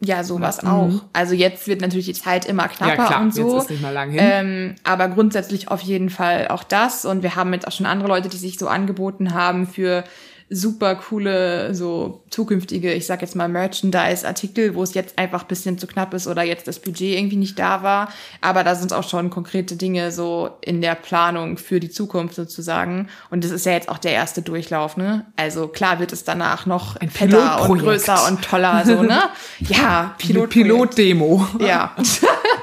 [0.00, 0.90] Ja, sowas auch.
[1.12, 2.98] Also jetzt wird natürlich die Zeit immer knapper Mhm.
[2.98, 3.54] ja klar, und so.
[3.54, 4.20] jetzt ist nicht mal lang hin.
[4.22, 7.04] Ähm, aber grundsätzlich auf jeden Fall auch das.
[7.04, 10.04] Und wir haben jetzt auch schon andere Leute, die sich so angeboten haben für
[10.50, 15.86] super coole, so zukünftige, ich sag jetzt mal Merchandise-Artikel, wo es jetzt einfach bisschen zu
[15.86, 18.12] knapp ist oder jetzt das Budget irgendwie nicht da war.
[18.40, 23.08] Aber da sind auch schon konkrete Dinge so in der Planung für die Zukunft sozusagen.
[23.30, 25.26] Und das ist ja jetzt auch der erste Durchlauf, ne?
[25.36, 29.22] Also klar wird es danach noch Ein fetter und größer und toller, so, ne?
[29.60, 31.46] Ja, Pilot Pilotdemo.
[31.60, 31.94] Ja.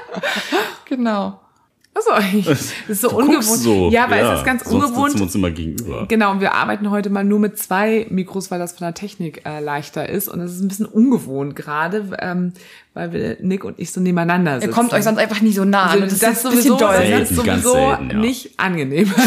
[0.86, 1.40] genau.
[1.96, 2.10] Also,
[2.50, 3.42] das ist so du ungewohnt.
[3.44, 3.88] so.
[3.90, 5.12] Ja, weil es ist ganz sonst ungewohnt.
[5.12, 6.04] sitzen wir uns immer gegenüber.
[6.08, 9.46] Genau, und wir arbeiten heute mal nur mit zwei Mikros, weil das von der Technik
[9.46, 10.28] äh, leichter ist.
[10.28, 12.52] Und das ist ein bisschen ungewohnt gerade, ähm,
[12.92, 14.74] weil wir, Nick und ich so nebeneinander Ihr sitzen.
[14.74, 15.86] kommt euch sonst einfach nie so nah.
[15.86, 16.94] also, das, das, ist ist ein bisschen sowieso, doll.
[16.96, 17.20] das Ne?
[17.22, 18.16] ist Selten, sowieso selten, ja.
[18.18, 19.14] nicht angenehm.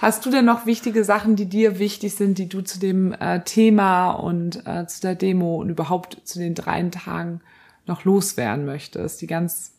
[0.00, 3.40] Hast du denn noch wichtige Sachen, die dir wichtig sind, die du zu dem äh,
[3.44, 7.40] Thema und äh, zu der Demo und überhaupt zu den drei Tagen
[7.86, 9.71] noch loswerden möchtest, die ganz,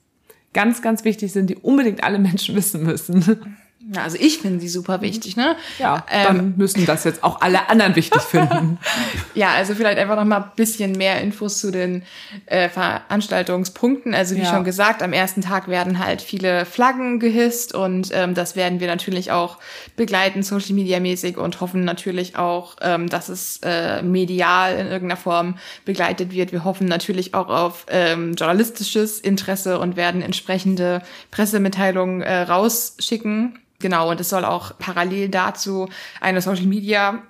[0.53, 3.57] ganz, ganz wichtig sind, die unbedingt alle Menschen wissen müssen?
[3.91, 5.55] Ja, also ich finde sie super wichtig, ne?
[5.77, 8.77] Ja, Ähm, dann müssen das jetzt auch alle anderen wichtig finden.
[9.35, 12.03] Ja, also vielleicht einfach noch mal ein bisschen mehr Infos zu den
[12.45, 14.13] äh, Veranstaltungspunkten.
[14.13, 14.51] Also wie Ja.
[14.53, 18.87] schon gesagt, am ersten Tag werden halt viele Flaggen gehisst und ähm, das werden wir
[18.87, 19.57] natürlich auch
[19.95, 25.17] begleiten, Social Media mäßig und hoffen natürlich auch, ähm, dass es äh, medial in irgendeiner
[25.17, 26.51] Form begleitet wird.
[26.51, 33.59] Wir hoffen natürlich auch auf ähm, journalistisches Interesse und werden entsprechende Pressemitteilungen äh, rausschicken.
[33.83, 35.89] Genau, und es soll auch parallel dazu
[36.21, 37.21] eine Social Media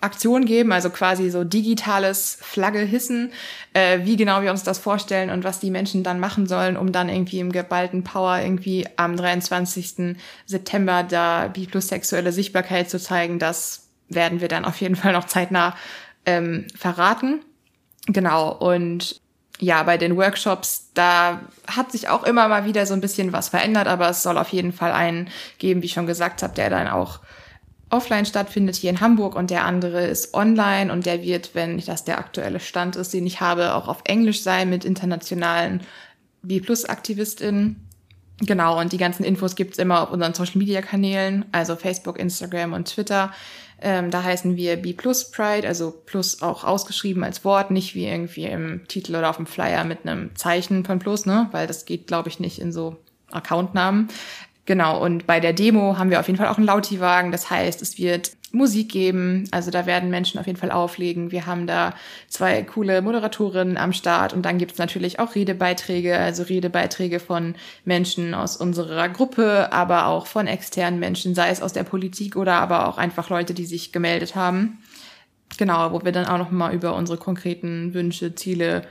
[0.00, 3.32] Aktion geben, also quasi so digitales Flagge hissen,
[3.72, 6.92] äh, wie genau wir uns das vorstellen und was die Menschen dann machen sollen, um
[6.92, 10.16] dann irgendwie im geballten Power irgendwie am 23.
[10.44, 15.12] September da bi plus sexuelle Sichtbarkeit zu zeigen, das werden wir dann auf jeden Fall
[15.12, 15.74] noch zeitnah
[16.24, 17.40] ähm, verraten.
[18.06, 19.20] Genau, und
[19.58, 23.48] ja, bei den Workshops, da hat sich auch immer mal wieder so ein bisschen was
[23.48, 26.70] verändert, aber es soll auf jeden Fall einen geben, wie ich schon gesagt habe, der
[26.70, 27.20] dann auch
[27.88, 32.04] offline stattfindet hier in Hamburg und der andere ist online und der wird, wenn das
[32.04, 35.80] der aktuelle Stand ist, den ich habe, auch auf Englisch sein mit internationalen
[36.42, 37.82] B-Plus-AktivistInnen.
[38.40, 43.32] Genau, und die ganzen Infos gibt's immer auf unseren Social-Media-Kanälen, also Facebook, Instagram und Twitter.
[43.80, 48.06] Ähm, da heißen wir B Plus Pride, also Plus auch ausgeschrieben als Wort, nicht wie
[48.06, 51.48] irgendwie im Titel oder auf dem Flyer mit einem Zeichen von Plus, ne?
[51.52, 52.96] Weil das geht, glaube ich, nicht in so
[53.30, 54.08] Accountnamen.
[54.64, 57.30] Genau, und bei der Demo haben wir auf jeden Fall auch einen Lauti-Wagen.
[57.30, 59.48] Das heißt, es wird Musik geben.
[59.50, 61.30] Also da werden Menschen auf jeden Fall auflegen.
[61.32, 61.94] Wir haben da
[62.28, 67.54] zwei coole Moderatorinnen am Start und dann gibt's natürlich auch Redebeiträge, also Redebeiträge von
[67.84, 72.54] Menschen aus unserer Gruppe, aber auch von externen Menschen, sei es aus der Politik oder
[72.54, 74.78] aber auch einfach Leute, die sich gemeldet haben.
[75.58, 78.82] Genau, wo wir dann auch noch mal über unsere konkreten Wünsche, Ziele,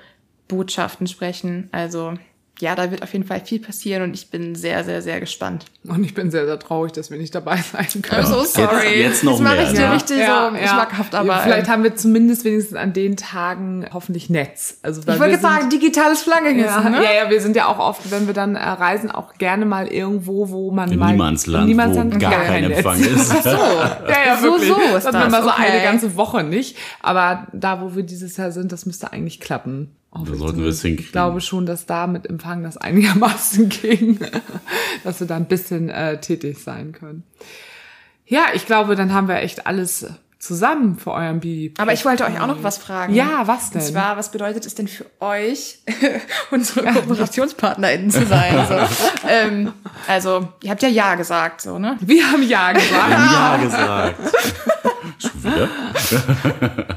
[0.48, 1.70] Botschaften sprechen.
[1.72, 2.16] Also
[2.60, 5.66] ja, da wird auf jeden Fall viel passieren und ich bin sehr, sehr, sehr gespannt.
[5.86, 8.26] Und ich bin sehr, sehr traurig, dass wir nicht dabei sein können.
[8.26, 8.86] I'm so sorry.
[8.88, 9.94] Jetzt- jetzt noch das mache ich dir ja.
[9.94, 14.80] richtig so schmackhaft, aber Vielleicht ähm, haben wir zumindest wenigstens an den Tagen hoffentlich Netz.
[14.84, 17.04] Also, weil ich wollte sagen, digitales Flagge Ja, ne?
[17.04, 19.88] ja, ja, wir sind ja auch oft, wenn wir dann äh, reisen, auch gerne mal
[19.88, 22.78] irgendwo, wo man mal Niemandsland, in Niemandsland wo gar gar kein Netz.
[22.78, 23.32] Empfang ist.
[23.38, 23.50] Ach so.
[23.50, 24.70] Ja, ja, So, wirklich.
[24.70, 25.64] so ist das hatten wir das, mal so okay.
[25.72, 26.78] eine ganze Woche nicht.
[27.02, 29.96] Aber da, wo wir dieses Jahr sind, das müsste eigentlich klappen.
[30.24, 31.06] Da sollten wir es hinkriegen.
[31.06, 34.20] Ich glaube schon, dass da mit Empfang das einigermaßen ging,
[35.04, 37.24] dass wir da ein bisschen äh, tätig sein können.
[38.26, 40.08] Ja, ich glaube, dann haben wir echt alles
[40.40, 41.74] zusammen für euren Bi.
[41.78, 43.14] Aber ich wollte euch auch noch was fragen.
[43.14, 43.82] Ja, was denn?
[43.82, 45.80] Und zwar, was bedeutet es denn für euch,
[46.52, 48.66] unsere KooperationspartnerInnen zu sein?
[48.68, 49.74] So, ähm,
[50.08, 51.98] also, ihr habt ja Ja gesagt, so, ne?
[52.00, 53.10] Wir haben Ja gesagt.
[53.10, 54.16] Ja gesagt.
[55.20, 55.70] Schon wieder?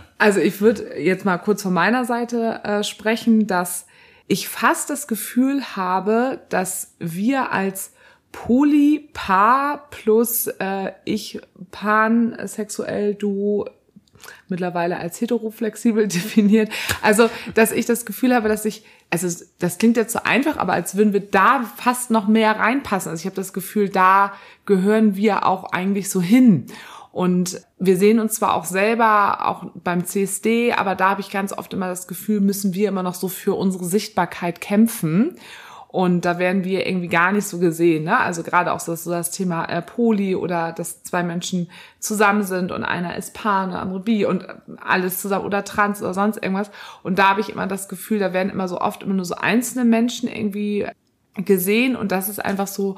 [0.21, 3.87] Also ich würde jetzt mal kurz von meiner Seite äh, sprechen, dass
[4.27, 7.93] ich fast das Gefühl habe, dass wir als
[8.33, 11.41] Polypaar plus äh, ich
[11.71, 13.67] pansexuell Duo
[14.49, 16.71] mittlerweile als heteroflexibel definiert.
[17.01, 19.29] Also, dass ich das Gefühl habe, dass ich, also
[19.59, 23.11] das klingt jetzt so einfach, aber als würden wir da fast noch mehr reinpassen.
[23.11, 24.33] Also ich habe das Gefühl, da
[24.67, 26.67] gehören wir auch eigentlich so hin.
[27.13, 31.53] Und wir sehen uns zwar auch selber, auch beim CSD, aber da habe ich ganz
[31.53, 35.37] oft immer das Gefühl, müssen wir immer noch so für unsere Sichtbarkeit kämpfen.
[35.89, 38.05] Und da werden wir irgendwie gar nicht so gesehen.
[38.05, 38.19] Ne?
[38.19, 42.85] Also gerade auch so das, Thema äh, Poli oder dass zwei Menschen zusammen sind und
[42.85, 44.47] einer ist Pan der andere Bi und
[44.77, 46.71] alles zusammen oder Trans oder sonst irgendwas.
[47.03, 49.37] Und da habe ich immer das Gefühl, da werden immer so oft immer nur so
[49.37, 50.87] einzelne Menschen irgendwie
[51.37, 51.97] gesehen.
[51.97, 52.97] Und das ist einfach so,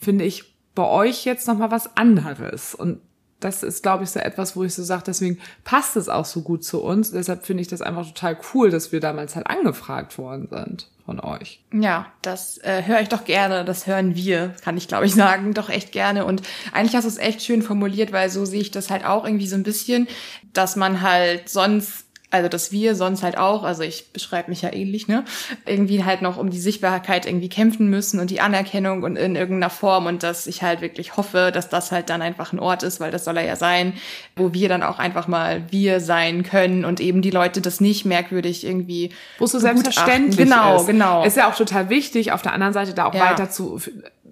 [0.00, 2.72] finde ich, bei euch jetzt nochmal was anderes.
[2.72, 3.00] Und
[3.40, 6.42] das ist, glaube ich, so etwas, wo ich so sage, deswegen passt es auch so
[6.42, 7.12] gut zu uns.
[7.12, 11.20] Deshalb finde ich das einfach total cool, dass wir damals halt angefragt worden sind von
[11.20, 11.62] euch.
[11.72, 13.64] Ja, das äh, höre ich doch gerne.
[13.64, 16.24] Das hören wir, kann ich glaube ich sagen, doch echt gerne.
[16.24, 19.24] Und eigentlich hast du es echt schön formuliert, weil so sehe ich das halt auch
[19.24, 20.08] irgendwie so ein bisschen,
[20.52, 24.72] dass man halt sonst also dass wir sonst halt auch, also ich beschreibe mich ja
[24.72, 25.24] ähnlich, ne,
[25.64, 29.70] irgendwie halt noch um die Sichtbarkeit irgendwie kämpfen müssen und die Anerkennung und in irgendeiner
[29.70, 33.00] Form und dass ich halt wirklich hoffe, dass das halt dann einfach ein Ort ist,
[33.00, 33.94] weil das soll er ja sein,
[34.36, 38.04] wo wir dann auch einfach mal wir sein können und eben die Leute das nicht
[38.04, 40.86] merkwürdig irgendwie wo es so selbstverständlich genau, ist.
[40.86, 41.24] Genau, genau.
[41.24, 43.30] Ist ja auch total wichtig, auf der anderen Seite da auch ja.
[43.30, 43.80] weiter zu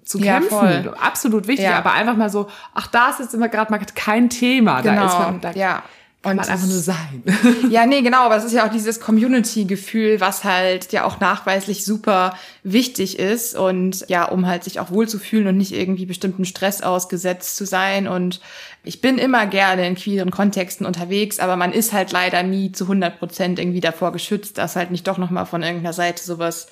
[0.07, 1.79] zu kämpfen, ja, absolut wichtig, ja.
[1.79, 5.01] aber einfach mal so, ach, da ist jetzt immer gerade mal kein Thema, genau.
[5.01, 5.83] da ist man, da ja.
[6.23, 7.23] Kann man einfach nur sein.
[7.69, 11.85] Ja, nee, genau, aber es ist ja auch dieses Community-Gefühl, was halt ja auch nachweislich
[11.85, 16.81] super wichtig ist und ja, um halt sich auch wohlzufühlen und nicht irgendwie bestimmten Stress
[16.81, 18.07] ausgesetzt zu sein.
[18.07, 18.41] Und
[18.83, 22.85] ich bin immer gerne in queeren Kontexten unterwegs, aber man ist halt leider nie zu
[22.85, 26.67] 100 Prozent irgendwie davor geschützt, dass halt nicht doch nochmal von irgendeiner Seite sowas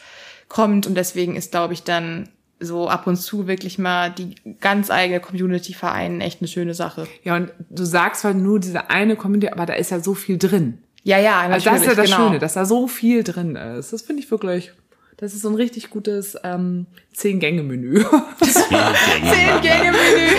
[0.49, 0.87] kommt.
[0.87, 2.29] Und deswegen ist, glaube ich, dann
[2.59, 7.07] so ab und zu wirklich mal die ganz eigene Community vereinen, echt eine schöne Sache.
[7.23, 10.37] Ja, und du sagst halt nur diese eine Community, aber da ist ja so viel
[10.37, 10.79] drin.
[11.03, 11.53] Ja, ja, natürlich.
[11.53, 12.17] Also das ist ja das genau.
[12.27, 13.93] Schöne, dass da so viel drin ist.
[13.93, 14.71] Das finde ich wirklich,
[15.17, 18.03] das ist so ein richtig gutes ähm, Zehn-Gänge-Menü.
[18.41, 20.35] Zehn-Gänge-Menü.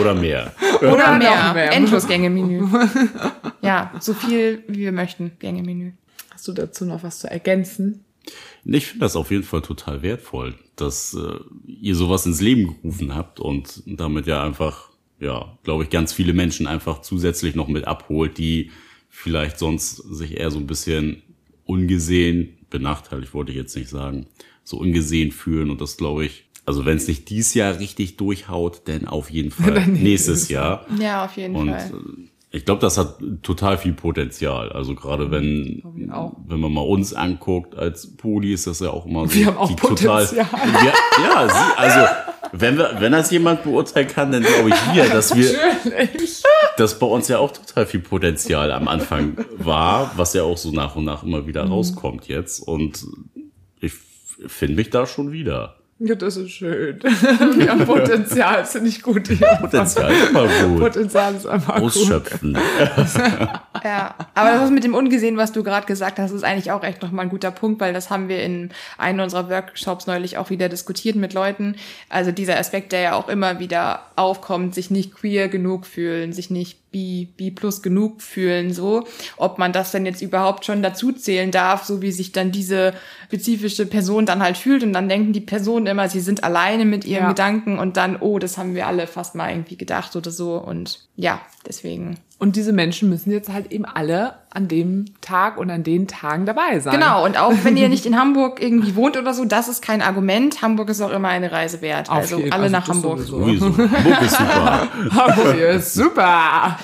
[0.00, 0.52] Oder mehr.
[0.80, 1.36] Oder, Oder mehr.
[1.36, 1.72] noch mehr.
[1.72, 2.66] Endlos-Gänge-Menü.
[3.60, 5.92] ja, so viel, wie wir möchten, Gänge-Menü.
[6.32, 8.05] Hast du dazu noch was zu ergänzen?
[8.64, 13.14] Ich finde das auf jeden Fall total wertvoll, dass äh, ihr sowas ins Leben gerufen
[13.14, 17.86] habt und damit ja einfach, ja, glaube ich, ganz viele Menschen einfach zusätzlich noch mit
[17.86, 18.70] abholt, die
[19.08, 21.22] vielleicht sonst sich eher so ein bisschen
[21.64, 24.26] ungesehen, benachteiligt wollte ich jetzt nicht sagen,
[24.64, 28.82] so ungesehen fühlen und das glaube ich, also wenn es nicht dieses Jahr richtig durchhaut,
[28.86, 30.86] dann auf jeden Fall nächstes Jahr.
[31.00, 31.90] Ja, auf jeden Und Fall.
[31.94, 34.70] äh, ich glaube, das hat total viel Potenzial.
[34.70, 36.32] Also gerade wenn, ich auch.
[36.46, 39.34] wenn man mal uns anguckt als Poli, ist das ja auch immer so.
[39.34, 40.28] Wir haben auch Potenzial.
[40.34, 40.48] ja,
[41.22, 42.06] ja sie, also
[42.52, 45.52] wenn wir, wenn das jemand beurteilen kann, dann glaube ich wir, dass wir,
[45.84, 46.42] Natürlich.
[46.76, 50.70] dass bei uns ja auch total viel Potenzial am Anfang war, was ja auch so
[50.70, 52.60] nach und nach immer wieder rauskommt jetzt.
[52.60, 53.04] Und
[53.80, 53.92] ich
[54.46, 55.76] finde mich da schon wieder.
[55.98, 57.00] Ja, das ist schön.
[57.02, 59.28] Wir haben Potenzial, das finde ich gut.
[59.28, 59.58] hier.
[59.58, 60.78] Potenzial ist immer gut.
[60.80, 61.84] Potenzial ist einfach gut.
[61.84, 62.58] Ausschöpfen.
[63.84, 67.02] Ja, aber das mit dem Ungesehen, was du gerade gesagt hast, ist eigentlich auch echt
[67.02, 70.68] nochmal ein guter Punkt, weil das haben wir in einem unserer Workshops neulich auch wieder
[70.68, 71.76] diskutiert mit Leuten.
[72.08, 76.50] Also dieser Aspekt, der ja auch immer wieder aufkommt, sich nicht queer genug fühlen, sich
[76.50, 79.06] nicht bi, bi plus genug fühlen, so.
[79.36, 82.94] Ob man das denn jetzt überhaupt schon dazu zählen darf, so wie sich dann diese
[83.26, 87.04] spezifische Person dann halt fühlt und dann denken die Personen immer, sie sind alleine mit
[87.04, 87.28] ihren Ja.
[87.28, 91.00] Gedanken und dann, oh, das haben wir alle fast mal irgendwie gedacht oder so und
[91.16, 92.16] ja, deswegen.
[92.38, 96.44] Und diese Menschen müssen jetzt halt eben alle an dem Tag und an den Tagen
[96.44, 96.92] dabei sein.
[96.92, 100.02] Genau, und auch wenn ihr nicht in Hamburg irgendwie wohnt oder so, das ist kein
[100.02, 100.60] Argument.
[100.60, 102.10] Hamburg ist auch immer eine Reise wert.
[102.10, 103.20] Auf also jeden- alle also nach Hamburg.
[103.20, 103.70] sowieso.
[103.70, 103.78] Sowieso.
[103.78, 104.88] Hamburg ist super.
[105.16, 106.78] Hamburg ist super.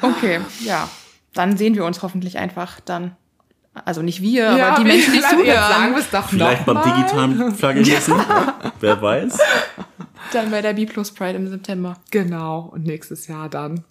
[0.00, 0.88] Okay, ja.
[1.34, 3.12] Dann sehen wir uns hoffentlich einfach dann.
[3.84, 5.44] Also nicht wir, Ja, aber die Menschen, die zuhören.
[5.92, 8.14] wir es doch Vielleicht beim digitalen Flaggenmessen.
[8.80, 9.36] Wer weiß.
[10.32, 11.96] Dann bei der B Plus Pride im September.
[12.12, 13.82] Genau, und nächstes Jahr dann.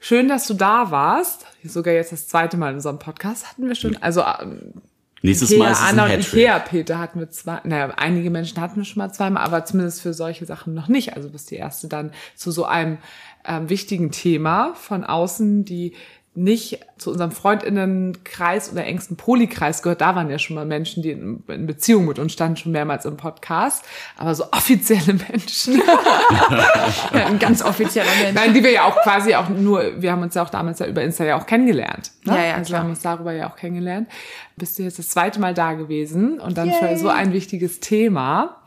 [0.00, 1.46] Schön, dass du da warst.
[1.64, 3.96] Sogar jetzt das zweite Mal in unserem Podcast hatten wir schon.
[3.96, 4.74] Also ähm,
[5.22, 6.32] Nächstes Ikea, Mal ist es Anna ein und.
[6.32, 10.00] Ikea Peter hatten wir zwei, naja, einige Menschen hatten wir schon mal zweimal, aber zumindest
[10.00, 11.16] für solche Sachen noch nicht.
[11.16, 12.98] Also bist die erste dann zu so einem
[13.44, 15.94] ähm, wichtigen Thema von außen, die
[16.38, 20.00] nicht zu unserem Freundinnenkreis oder engsten Polykreis gehört.
[20.00, 23.04] Da waren ja schon mal Menschen, die in, in Beziehung mit uns standen, schon mehrmals
[23.04, 23.84] im Podcast.
[24.16, 25.82] Aber so offizielle Menschen,
[27.12, 28.34] Ja, ein ganz offizieller Mensch.
[28.34, 30.86] nein, die wir ja auch quasi auch nur, wir haben uns ja auch damals ja
[30.86, 32.12] über Insta ja auch kennengelernt.
[32.24, 32.36] Ne?
[32.36, 32.80] Ja, ja, also klar.
[32.80, 34.08] wir haben uns darüber ja auch kennengelernt.
[34.56, 36.78] Bist du jetzt das zweite Mal da gewesen und dann Yay.
[36.78, 38.62] für so ein wichtiges Thema.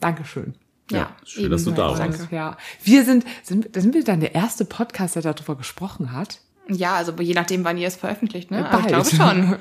[0.00, 0.54] Dankeschön.
[0.90, 2.00] Ja, schön, dass du da warst.
[2.00, 2.34] Danke.
[2.34, 6.40] Ja, wir sind, sind, sind wir dann der erste Podcast, der darüber gesprochen hat?
[6.72, 8.58] Ja, also je nachdem, wann ihr es veröffentlicht, ne?
[8.60, 9.34] Ja, Aber ich glaube bald.
[9.34, 9.56] schon.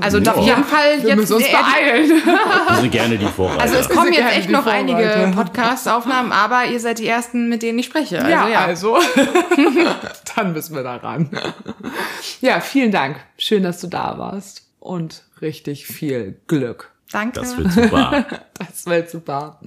[0.00, 0.32] Also Ja.
[0.32, 2.08] auf jeden Fall Wir jetzt müssen uns beeilen.
[2.08, 3.60] Wir sind gerne die Vorreiter.
[3.60, 5.30] Also es kommen jetzt echt noch einige.
[5.34, 8.18] Podcast-Aufnahmen, aber ihr seid die ersten, mit denen ich spreche.
[8.18, 8.60] Also, ja, ja.
[8.64, 8.96] also
[10.36, 11.28] dann müssen wir da ran.
[12.40, 13.16] Ja, vielen Dank.
[13.36, 16.90] Schön, dass du da warst und richtig viel Glück.
[17.12, 17.40] Danke.
[17.40, 18.24] das wird super.
[18.58, 19.60] Das wird super.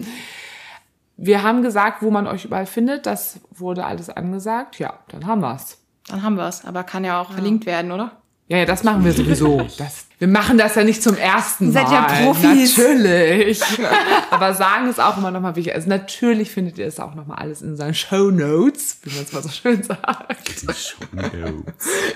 [1.18, 3.06] Wir haben gesagt, wo man euch überall findet.
[3.06, 4.80] Das wurde alles angesagt.
[4.80, 5.78] Ja, dann haben wir's.
[6.12, 6.66] Dann haben wir es.
[6.66, 8.12] Aber kann ja auch verlinkt werden, oder?
[8.48, 9.66] Ja, ja, das machen wir sowieso.
[9.78, 11.88] Das, wir machen das ja nicht zum ersten Mal.
[11.88, 12.78] Seid ja Profis.
[12.78, 13.62] Natürlich.
[14.30, 15.74] Aber sagen ist auch immer nochmal wichtig.
[15.74, 19.32] Also natürlich findet ihr es auch nochmal alles in seinen Show Notes, wie man es
[19.32, 20.66] mal so schön sagt.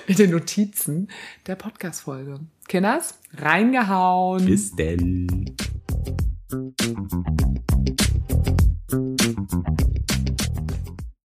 [0.08, 1.08] In den Notizen
[1.48, 2.41] der Podcast-Folge.
[2.68, 4.46] Kinders, reingehauen.
[4.46, 5.56] Bis denn.